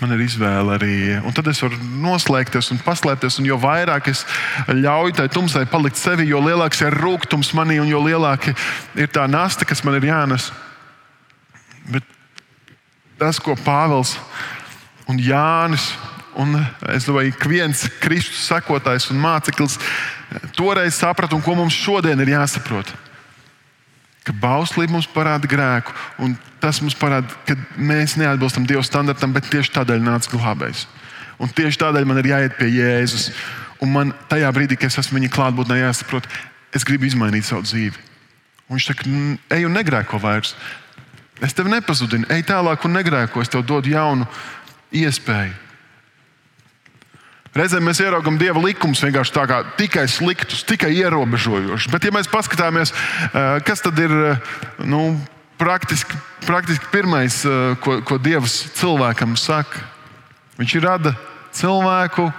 Man 0.00 0.14
ir 0.14 0.22
izvēle 0.24 0.76
arī. 0.76 0.94
Un 1.20 1.34
tad 1.36 1.50
es 1.50 1.60
varu 1.62 1.76
noslēgties 2.02 2.72
un 2.74 2.80
paslēpties. 2.84 3.38
Un 3.42 3.48
jo 3.50 3.58
vairāk 3.60 4.08
es 4.12 4.24
ļauju 4.70 5.18
tai 5.18 5.28
tumsai 5.32 5.66
palikt 5.70 6.00
sevi, 6.00 6.28
jo 6.30 6.40
lielāks 6.42 6.82
ir 6.84 6.96
rūkums 7.02 7.52
manī 7.58 7.80
un 7.82 7.90
jo 7.90 8.00
lielāka 8.04 8.54
ir 8.98 9.12
tā 9.12 9.26
nasta, 9.30 9.68
kas 9.68 9.84
man 9.84 9.98
ir 9.98 10.08
jānes. 10.10 10.50
Bet 11.90 12.06
tas, 13.20 13.38
ko 13.42 13.54
Pāvils 13.58 14.16
un 15.10 15.20
Jānis 15.20 15.92
un 16.38 16.56
es 16.92 17.06
domāju, 17.06 17.34
ka 17.36 17.50
viens 17.50 17.84
Kristus 18.00 18.46
sekotājs 18.48 19.10
un 19.12 19.20
māceklis 19.20 19.78
toreiz 20.56 20.96
saprata 20.96 21.36
un 21.36 21.44
ko 21.44 21.56
mums 21.58 21.76
šodien 21.76 22.20
ir 22.24 22.32
jāsaprot. 22.32 22.88
Ka 24.22 24.34
bauslība 24.38 24.94
mums 24.94 25.08
parāda 25.10 25.48
grēku, 25.50 25.94
un 26.22 26.36
tas 26.62 26.78
mums 26.82 26.94
parāda, 26.98 27.26
ka 27.46 27.56
mēs 27.74 28.14
neatbilstam 28.20 28.66
Dieva 28.68 28.84
standartam, 28.86 29.32
bet 29.34 29.48
tieši 29.50 29.72
tādēļ 29.74 30.04
nāca 30.04 30.30
glābējs. 30.30 30.84
Un 31.42 31.50
tieši 31.50 31.80
tādēļ 31.80 32.06
man 32.06 32.20
ir 32.20 32.30
jāiet 32.30 32.54
pie 32.58 32.68
Jēzus. 32.70 33.32
Un 33.82 33.90
man 33.90 34.12
tajā 34.30 34.52
brīdī, 34.54 34.78
kad 34.78 34.92
es 34.92 35.00
esmu 35.02 35.18
viņa 35.18 35.32
klātbūtnē, 35.34 35.80
jāsaprot, 35.80 36.28
es 36.70 36.86
gribu 36.86 37.08
izmainīt 37.08 37.48
savu 37.48 37.66
dzīvi. 37.66 37.98
Un 38.68 38.78
viņš 38.78 38.86
saka, 38.92 39.16
ej 39.56 39.66
un 39.66 39.74
negrēko 39.74 40.22
vairs. 40.22 40.54
Es 41.42 41.56
tevi 41.58 41.72
nepazudinu, 41.72 42.28
ej 42.30 42.46
tālāk 42.46 42.86
un 42.86 42.94
negrēko, 42.94 43.42
es 43.42 43.50
tev 43.50 43.66
dodu 43.66 43.90
jaunu 43.90 44.28
iespēju. 44.94 45.61
Reizēm 47.52 47.84
mēs 47.84 48.00
ieraugām 48.00 48.38
dieva 48.40 48.60
likumus 48.64 49.02
vienkārši 49.04 49.34
tā 49.34 49.42
kā 49.48 49.58
tikai 49.76 50.06
sliktus, 50.08 50.62
tikai 50.64 50.94
ierobežojošus. 51.02 51.90
Bet, 51.92 52.06
ja 52.08 52.12
mēs 52.14 52.30
paskatāmies, 52.32 52.94
eh, 52.94 53.58
kas 53.66 53.84
tad 53.84 53.98
ir 54.00 54.12
eh, 54.12 54.54
nu, 54.88 55.20
praktiski, 55.60 56.16
praktiski 56.46 56.88
pirmais, 56.92 57.42
eh, 57.44 57.74
ko, 57.84 57.98
ko 58.08 58.16
Dievs 58.16 58.72
cilvēkam 58.78 59.36
saka, 59.36 59.84
viņš 60.56 60.78
rada 60.80 61.12
cilvēku. 61.52 62.30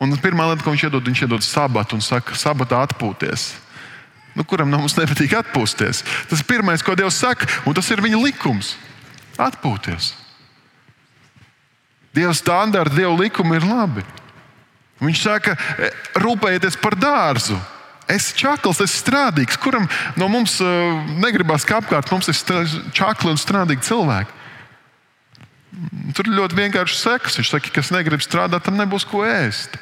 Un 0.00 0.14
pirmā 0.16 0.46
lieta, 0.48 0.62
ko 0.62 0.72
viņš 0.72 0.86
iedod, 0.86 1.10
viņš 1.10 1.26
iedod 1.26 1.42
sabatu 1.44 1.98
un 1.98 2.00
saka, 2.00 2.38
sabatā 2.38 2.78
atpūties 2.86 3.50
nu, 4.34 4.44
kuram 4.46 4.70
no 4.70 4.78
mums 4.80 4.96
nepatīk 4.98 5.34
atpūsties. 5.40 6.04
Tas 6.30 6.40
ir 6.40 6.46
pirmais, 6.48 6.84
ko 6.86 6.94
Dievs 6.96 7.18
saka, 7.20 7.48
un 7.66 7.76
tas 7.76 7.90
ir 7.90 8.02
viņa 8.02 8.20
likums- 8.22 8.76
atpūties. 9.48 10.14
Dieva 12.14 12.34
standarti, 12.34 12.98
Dieva 12.98 13.14
likumi 13.14 13.58
ir 13.58 13.66
labi. 13.66 14.04
Viņš 15.00 15.20
saka, 15.22 15.54
e, 15.80 15.90
rūpējieties 16.20 16.76
par 16.80 16.96
dārzu. 16.98 17.56
Es 18.10 18.26
esmu 18.26 18.40
čakls, 18.42 18.80
es 18.82 18.90
esmu 18.90 19.04
strādīgs. 19.04 19.58
Kuram 19.62 19.86
no 20.18 20.26
mums 20.28 20.56
uh, 20.64 20.98
negribas, 21.22 21.62
ka 21.64 21.78
apkārt 21.78 22.10
mums 22.10 22.26
ir 22.32 22.34
čakli 22.96 23.30
un 23.30 23.38
strādīgi 23.38 23.86
cilvēki? 23.86 24.38
Tur 26.18 26.26
ir 26.26 26.34
ļoti 26.34 26.58
vienkārši 26.58 26.98
sekas. 26.98 27.38
Viņš 27.38 27.52
saka, 27.54 27.70
ka 27.70 27.78
kas 27.78 27.92
negrib 27.94 28.24
strādāt, 28.24 28.66
tam 28.66 28.80
nebūs 28.80 29.06
ko 29.06 29.22
ēst. 29.22 29.78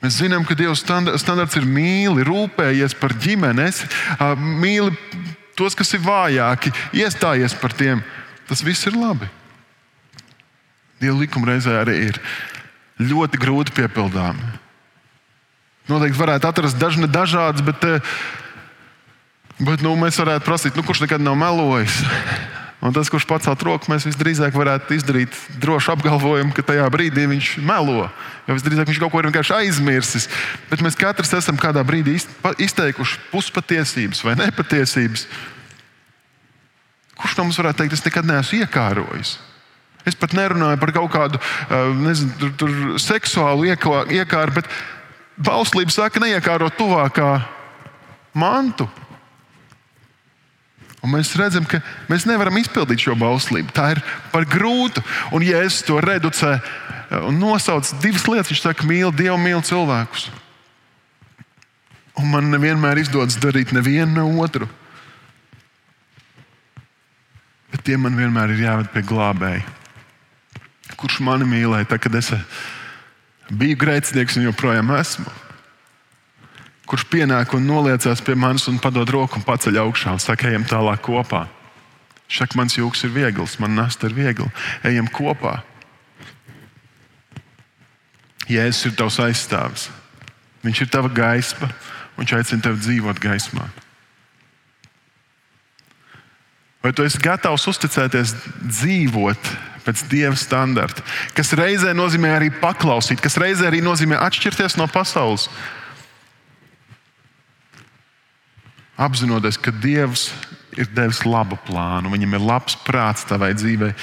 Mēs 0.00 0.16
zinām, 0.18 0.42
ka 0.48 0.56
Dieva 0.58 0.74
standarts 0.74 1.58
ir 1.60 1.68
mīli, 1.68 2.24
rūpējies 2.26 2.96
par 2.98 3.14
ģimeni, 3.20 3.68
mīli 4.40 4.96
tos, 5.58 5.76
kas 5.76 5.92
ir 5.94 6.00
vājāki, 6.02 6.72
iestājies 6.96 7.54
par 7.60 7.76
tiem. 7.76 8.00
Tas 8.50 8.64
viss 8.66 8.88
ir 8.90 8.98
labi. 8.98 9.28
Dieva 11.00 11.16
likuma 11.22 11.52
reizē 11.52 11.78
arī 11.80 11.96
ir 12.10 12.18
ļoti 13.00 13.38
grūti 13.40 13.74
piepildāmi. 13.78 14.56
Noteikti 15.90 16.20
varētu 16.20 16.48
atrast 16.50 16.78
dažne 16.78 17.08
dažādas, 17.10 17.62
bet, 17.64 17.86
bet 19.62 19.84
nu, 19.86 19.94
mēs 19.98 20.18
varētu 20.20 20.46
prasīt, 20.46 20.76
nu, 20.76 20.84
kurš 20.86 21.06
nekad 21.06 21.22
nav 21.22 21.38
melojis. 21.38 22.02
Un 22.80 22.94
tas, 22.96 23.10
kurš 23.12 23.26
pacelt 23.28 23.60
roku, 23.60 23.90
mēs 23.92 24.06
visdrīzāk 24.08 24.54
varētu 24.56 24.96
izdarīt 24.96 25.34
drošu 25.60 25.92
apgalvojumu, 25.92 26.54
ka 26.56 26.64
tajā 26.64 26.86
brīdī 26.92 27.26
viņš 27.28 27.50
melo. 27.60 28.06
Jo 28.48 28.56
visdrīzāk 28.56 28.88
viņš 28.88 29.00
kaut 29.02 29.12
ko 29.12 29.20
ir 29.20 29.28
vienkārši 29.28 29.56
aizmirsis. 29.58 30.28
Bet 30.70 30.80
mēs 30.84 30.96
katrs 30.96 31.34
esam 31.36 31.60
kādā 31.60 31.84
brīdī 31.84 32.16
izteikuši 32.16 33.20
puspatiesības 33.34 34.24
vai 34.24 34.38
nepatiesības. 34.40 35.26
Kurš 37.20 37.36
no 37.38 37.46
mums 37.46 37.60
varētu 37.60 37.82
teikt, 37.82 37.96
es 37.98 38.04
nekad 38.06 38.28
neesmu 38.28 38.62
iekārojis? 38.64 39.36
Es 40.08 40.16
pat 40.16 40.32
nerunāju 40.32 40.80
par 40.80 40.94
kaut 40.96 41.10
kādu 41.12 41.40
nezinu, 42.00 42.32
tur, 42.40 42.54
tur 42.62 42.72
seksuālu 43.02 43.68
iekāru, 43.68 44.54
bet 44.56 44.70
bauslība 45.36 45.92
saka, 45.92 46.22
neiekārot 46.22 46.78
tuvākā 46.78 47.34
mantu. 48.32 48.88
Un 51.00 51.14
mēs 51.14 51.32
redzam, 51.36 51.64
ka 51.64 51.80
mēs 52.10 52.26
nevaram 52.28 52.58
izpildīt 52.60 53.06
šo 53.06 53.16
bauslību. 53.20 53.72
Tā 53.76 53.94
ir 53.94 54.02
par 54.32 54.44
grūtu. 54.48 55.00
Un, 55.32 55.44
ja 55.44 55.62
es 55.64 55.80
to 55.86 55.96
reducē 56.00 56.58
un 57.24 57.40
nosaucu 57.40 57.96
divas 58.02 58.26
lietas, 58.28 58.50
viņš 58.52 58.64
saka, 58.66 58.88
mīl 58.88 59.12
Dievu, 59.16 59.38
mīl 59.40 59.64
cilvēkus. 59.64 60.28
Un 62.20 62.28
man 62.34 62.50
nevienmēr 62.52 63.00
izdodas 63.00 63.40
darīt 63.40 63.72
nevienu 63.72 64.12
ne 64.12 64.42
otru. 64.44 64.68
Bet 67.80 67.88
tie 67.88 67.96
man 67.96 68.12
vienmēr 68.12 68.52
ir 68.52 68.66
jāved 68.66 68.90
pie 68.92 69.00
glābēja. 69.08 69.64
Kurš 71.00 71.22
mani 71.24 71.46
mīlēja, 71.48 71.86
tad, 71.88 72.02
kad 72.04 72.18
es 72.20 72.28
biju 73.48 73.78
grēcinieks 73.80 74.36
un 74.36 74.50
joprojām 74.50 74.92
esmu? 74.98 75.32
kurš 76.90 77.04
pienāk 77.06 77.54
un 77.54 77.68
noliecās 77.70 78.18
pie 78.26 78.34
manis 78.34 78.66
un 78.66 78.80
padod 78.82 79.08
roku 79.14 79.38
un 79.38 79.44
paceļ 79.46 79.76
augšā 79.84 80.10
un 80.16 80.22
saka, 80.22 80.48
ejam 80.50 80.64
tālāk 80.66 80.98
kopā. 81.06 81.44
Šak, 82.26 82.56
mans 82.58 82.74
jūks 82.74 83.04
ir 83.06 83.12
viegls, 83.14 83.54
man 83.62 83.76
nasta 83.78 84.10
ir 84.10 84.16
viegla. 84.16 84.50
Ejam 84.86 85.06
kopā. 85.06 85.60
Jēzus 88.50 88.90
ir 88.90 88.96
tavs 88.98 89.20
aizstāvis. 89.22 89.86
Viņš 90.66 90.82
ir 90.82 90.90
tava 90.90 91.08
gaisma, 91.14 91.70
un 92.16 92.24
viņš 92.24 92.36
aicina 92.40 92.66
tevi 92.66 92.82
dzīvot 92.82 93.22
gaismā. 93.22 93.70
Vai 96.80 96.94
tu 96.96 97.04
esi 97.04 97.20
gatavs 97.20 97.66
uzticēties 97.68 98.32
dzīvot 98.62 99.50
pēc 99.84 100.04
dieva 100.08 100.36
standarta, 100.36 101.02
kas 101.36 101.52
reizē 101.56 101.92
nozīmē 101.96 102.30
arī 102.36 102.48
paklausīt, 102.60 103.20
kas 103.20 103.36
reizē 103.40 103.68
arī 103.68 103.80
nozīmē 103.84 104.18
atšķirties 104.28 104.78
no 104.80 104.88
pasaules? 104.92 105.48
apzinoties, 109.00 109.56
ka 109.56 109.72
Dievs 109.72 110.30
ir 110.78 110.90
devis 110.94 111.24
labu 111.24 111.58
plānu, 111.66 112.12
viņam 112.12 112.36
ir 112.36 112.44
labs 112.44 112.76
prāts 112.84 113.24
tavai 113.28 113.52
dzīvei. 113.56 113.94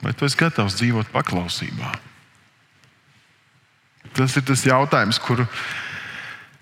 Vai 0.00 0.14
tu 0.16 0.24
esi 0.24 0.38
gatavs 0.40 0.78
dzīvot 0.80 1.12
paklausībā? 1.12 1.92
Tas 4.16 4.34
ir 4.40 4.46
tas 4.48 4.64
jautājums, 4.66 5.20
kuru 5.22 5.44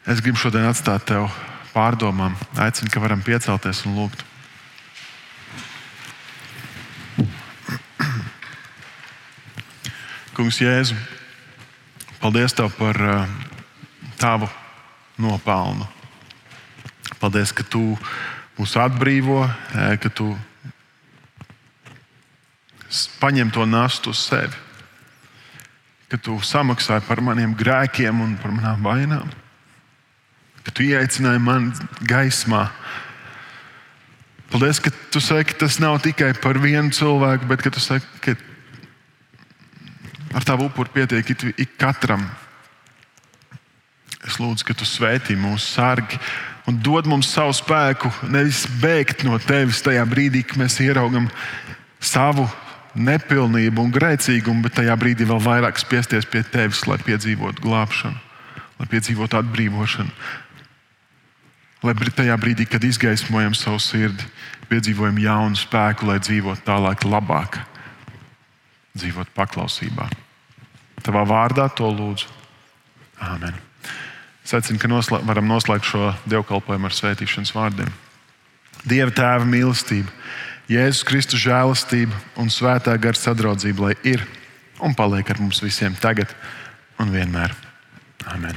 es 0.08 0.20
gribu 0.24 0.40
šodien 0.40 0.66
atstāt 0.68 1.06
tev 1.08 1.30
pārdomām. 1.72 2.34
Aicinu, 2.58 2.90
ka 2.92 3.00
varam 3.00 3.22
piecelties 3.24 3.84
un 3.86 3.94
lūgt. 4.00 4.27
Kungs, 10.38 10.60
Jēzu, 10.62 10.94
paldies 12.22 12.52
Tev 12.54 12.68
par 12.78 12.94
uh, 13.02 13.24
Tavu 14.22 14.46
nopelnu. 15.18 15.82
Paldies, 17.18 17.50
ka 17.50 17.64
tu 17.66 17.96
mūs 18.54 18.76
atbrīvo, 18.78 19.40
ka 19.74 20.12
tu 20.14 20.28
paņem 23.18 23.50
to 23.50 23.66
nastu 23.66 24.14
uz 24.14 24.22
sevi. 24.28 24.54
Ka 26.06 26.22
tu 26.22 26.38
samaksāji 26.38 27.02
par 27.10 27.18
maniem 27.18 27.58
grēkiem 27.58 28.22
un 28.22 28.38
par 28.38 28.54
manām 28.54 28.86
vainām. 28.86 29.26
Ka 30.62 30.70
tu 30.70 30.86
ieaicināji 30.86 31.42
mani 31.42 31.90
gaismā. 32.06 32.68
Paldies, 34.54 34.78
ka 34.78 34.94
tu 35.10 35.18
saki, 35.18 35.50
ka 35.50 35.64
tas 35.66 35.82
nav 35.82 35.98
tikai 36.06 36.30
par 36.38 36.62
vienu 36.62 36.94
cilvēku, 36.94 37.50
bet 37.50 37.66
ka 37.66 37.74
tu 37.74 37.82
saki, 37.82 38.06
ka 38.22 38.38
ar 40.38 40.46
tavu 40.46 40.68
upuru 40.70 40.92
pietiek 40.94 41.26
ik 41.58 41.74
katram. 41.80 42.22
Es 44.22 44.38
lūdzu, 44.38 44.66
ka 44.66 44.76
tu 44.76 44.86
svētī 44.86 45.34
mūsu 45.38 45.74
sargi 45.74 46.18
un 46.68 46.76
dod 46.84 47.08
mums 47.08 47.30
savu 47.32 47.54
spēku, 47.56 48.10
nevis 48.28 48.66
bēgt 48.82 49.24
no 49.26 49.38
tevis 49.40 49.80
tajā 49.82 50.04
brīdī, 50.06 50.44
kad 50.44 50.60
mēs 50.60 50.76
ieraugam 50.84 51.30
savu 51.98 52.44
nepilnību 52.98 53.82
un 53.82 53.94
grēcīgumu, 53.94 54.66
bet 54.66 54.76
tajā 54.78 54.94
brīdī 55.00 55.26
vēl 55.28 55.40
vairāk 55.42 55.80
spiesties 55.80 56.28
pie 56.28 56.44
tevis, 56.44 56.84
lai 56.90 56.98
piedzīvotu 57.00 57.64
glābšanu, 57.64 58.20
lai 58.78 58.90
piedzīvotu 58.92 59.40
atbrīvošanu. 59.40 60.12
Lai 61.86 61.94
tajā 61.94 62.36
brīdī, 62.42 62.66
kad 62.68 62.84
izgaismojam 62.84 63.54
savu 63.54 63.78
sirdi, 63.80 64.26
piedzīvojam 64.68 65.18
jaunu 65.22 65.58
spēku, 65.58 66.10
lai 66.10 66.18
dzīvotu 66.20 66.66
tālāk, 66.66 67.06
labāk, 67.06 67.62
dzīvot 68.98 69.30
paklausībā. 69.36 70.10
Tavā 71.04 71.24
vārdā 71.28 71.68
to 71.74 71.88
lūdzu. 71.92 72.28
Āmen. 73.22 73.56
Es 74.44 74.54
aicinu, 74.56 74.80
ka 74.80 74.88
noslē, 74.90 75.20
varam 75.28 75.48
noslēgt 75.50 75.86
šo 75.90 76.12
dievkalpojumu 76.30 76.88
ar 76.88 76.94
svētīšanas 76.96 77.52
vārdiem. 77.52 77.90
Dieva 78.88 79.12
tēva 79.12 79.44
mīlestība, 79.44 80.08
Jēzus 80.68 81.04
Kristus 81.08 81.42
žēlastība 81.42 82.16
un 82.40 82.50
svētā 82.52 82.94
gara 83.00 83.16
sadraudzība, 83.18 83.88
lai 83.88 83.94
ir 84.08 84.24
un 84.84 84.94
paliek 84.96 85.30
ar 85.32 85.40
mums 85.40 85.62
visiem 85.64 85.96
tagad 86.00 86.32
un 87.00 87.12
vienmēr. 87.14 87.54
Amen. 88.28 88.56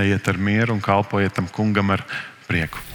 Ejiet 0.00 0.28
ar 0.28 0.38
mieru 0.38 0.76
un 0.76 0.84
kalpojiet 0.84 1.36
tam 1.36 1.48
kungam 1.48 1.96
ar 1.96 2.04
prieku. 2.48 2.89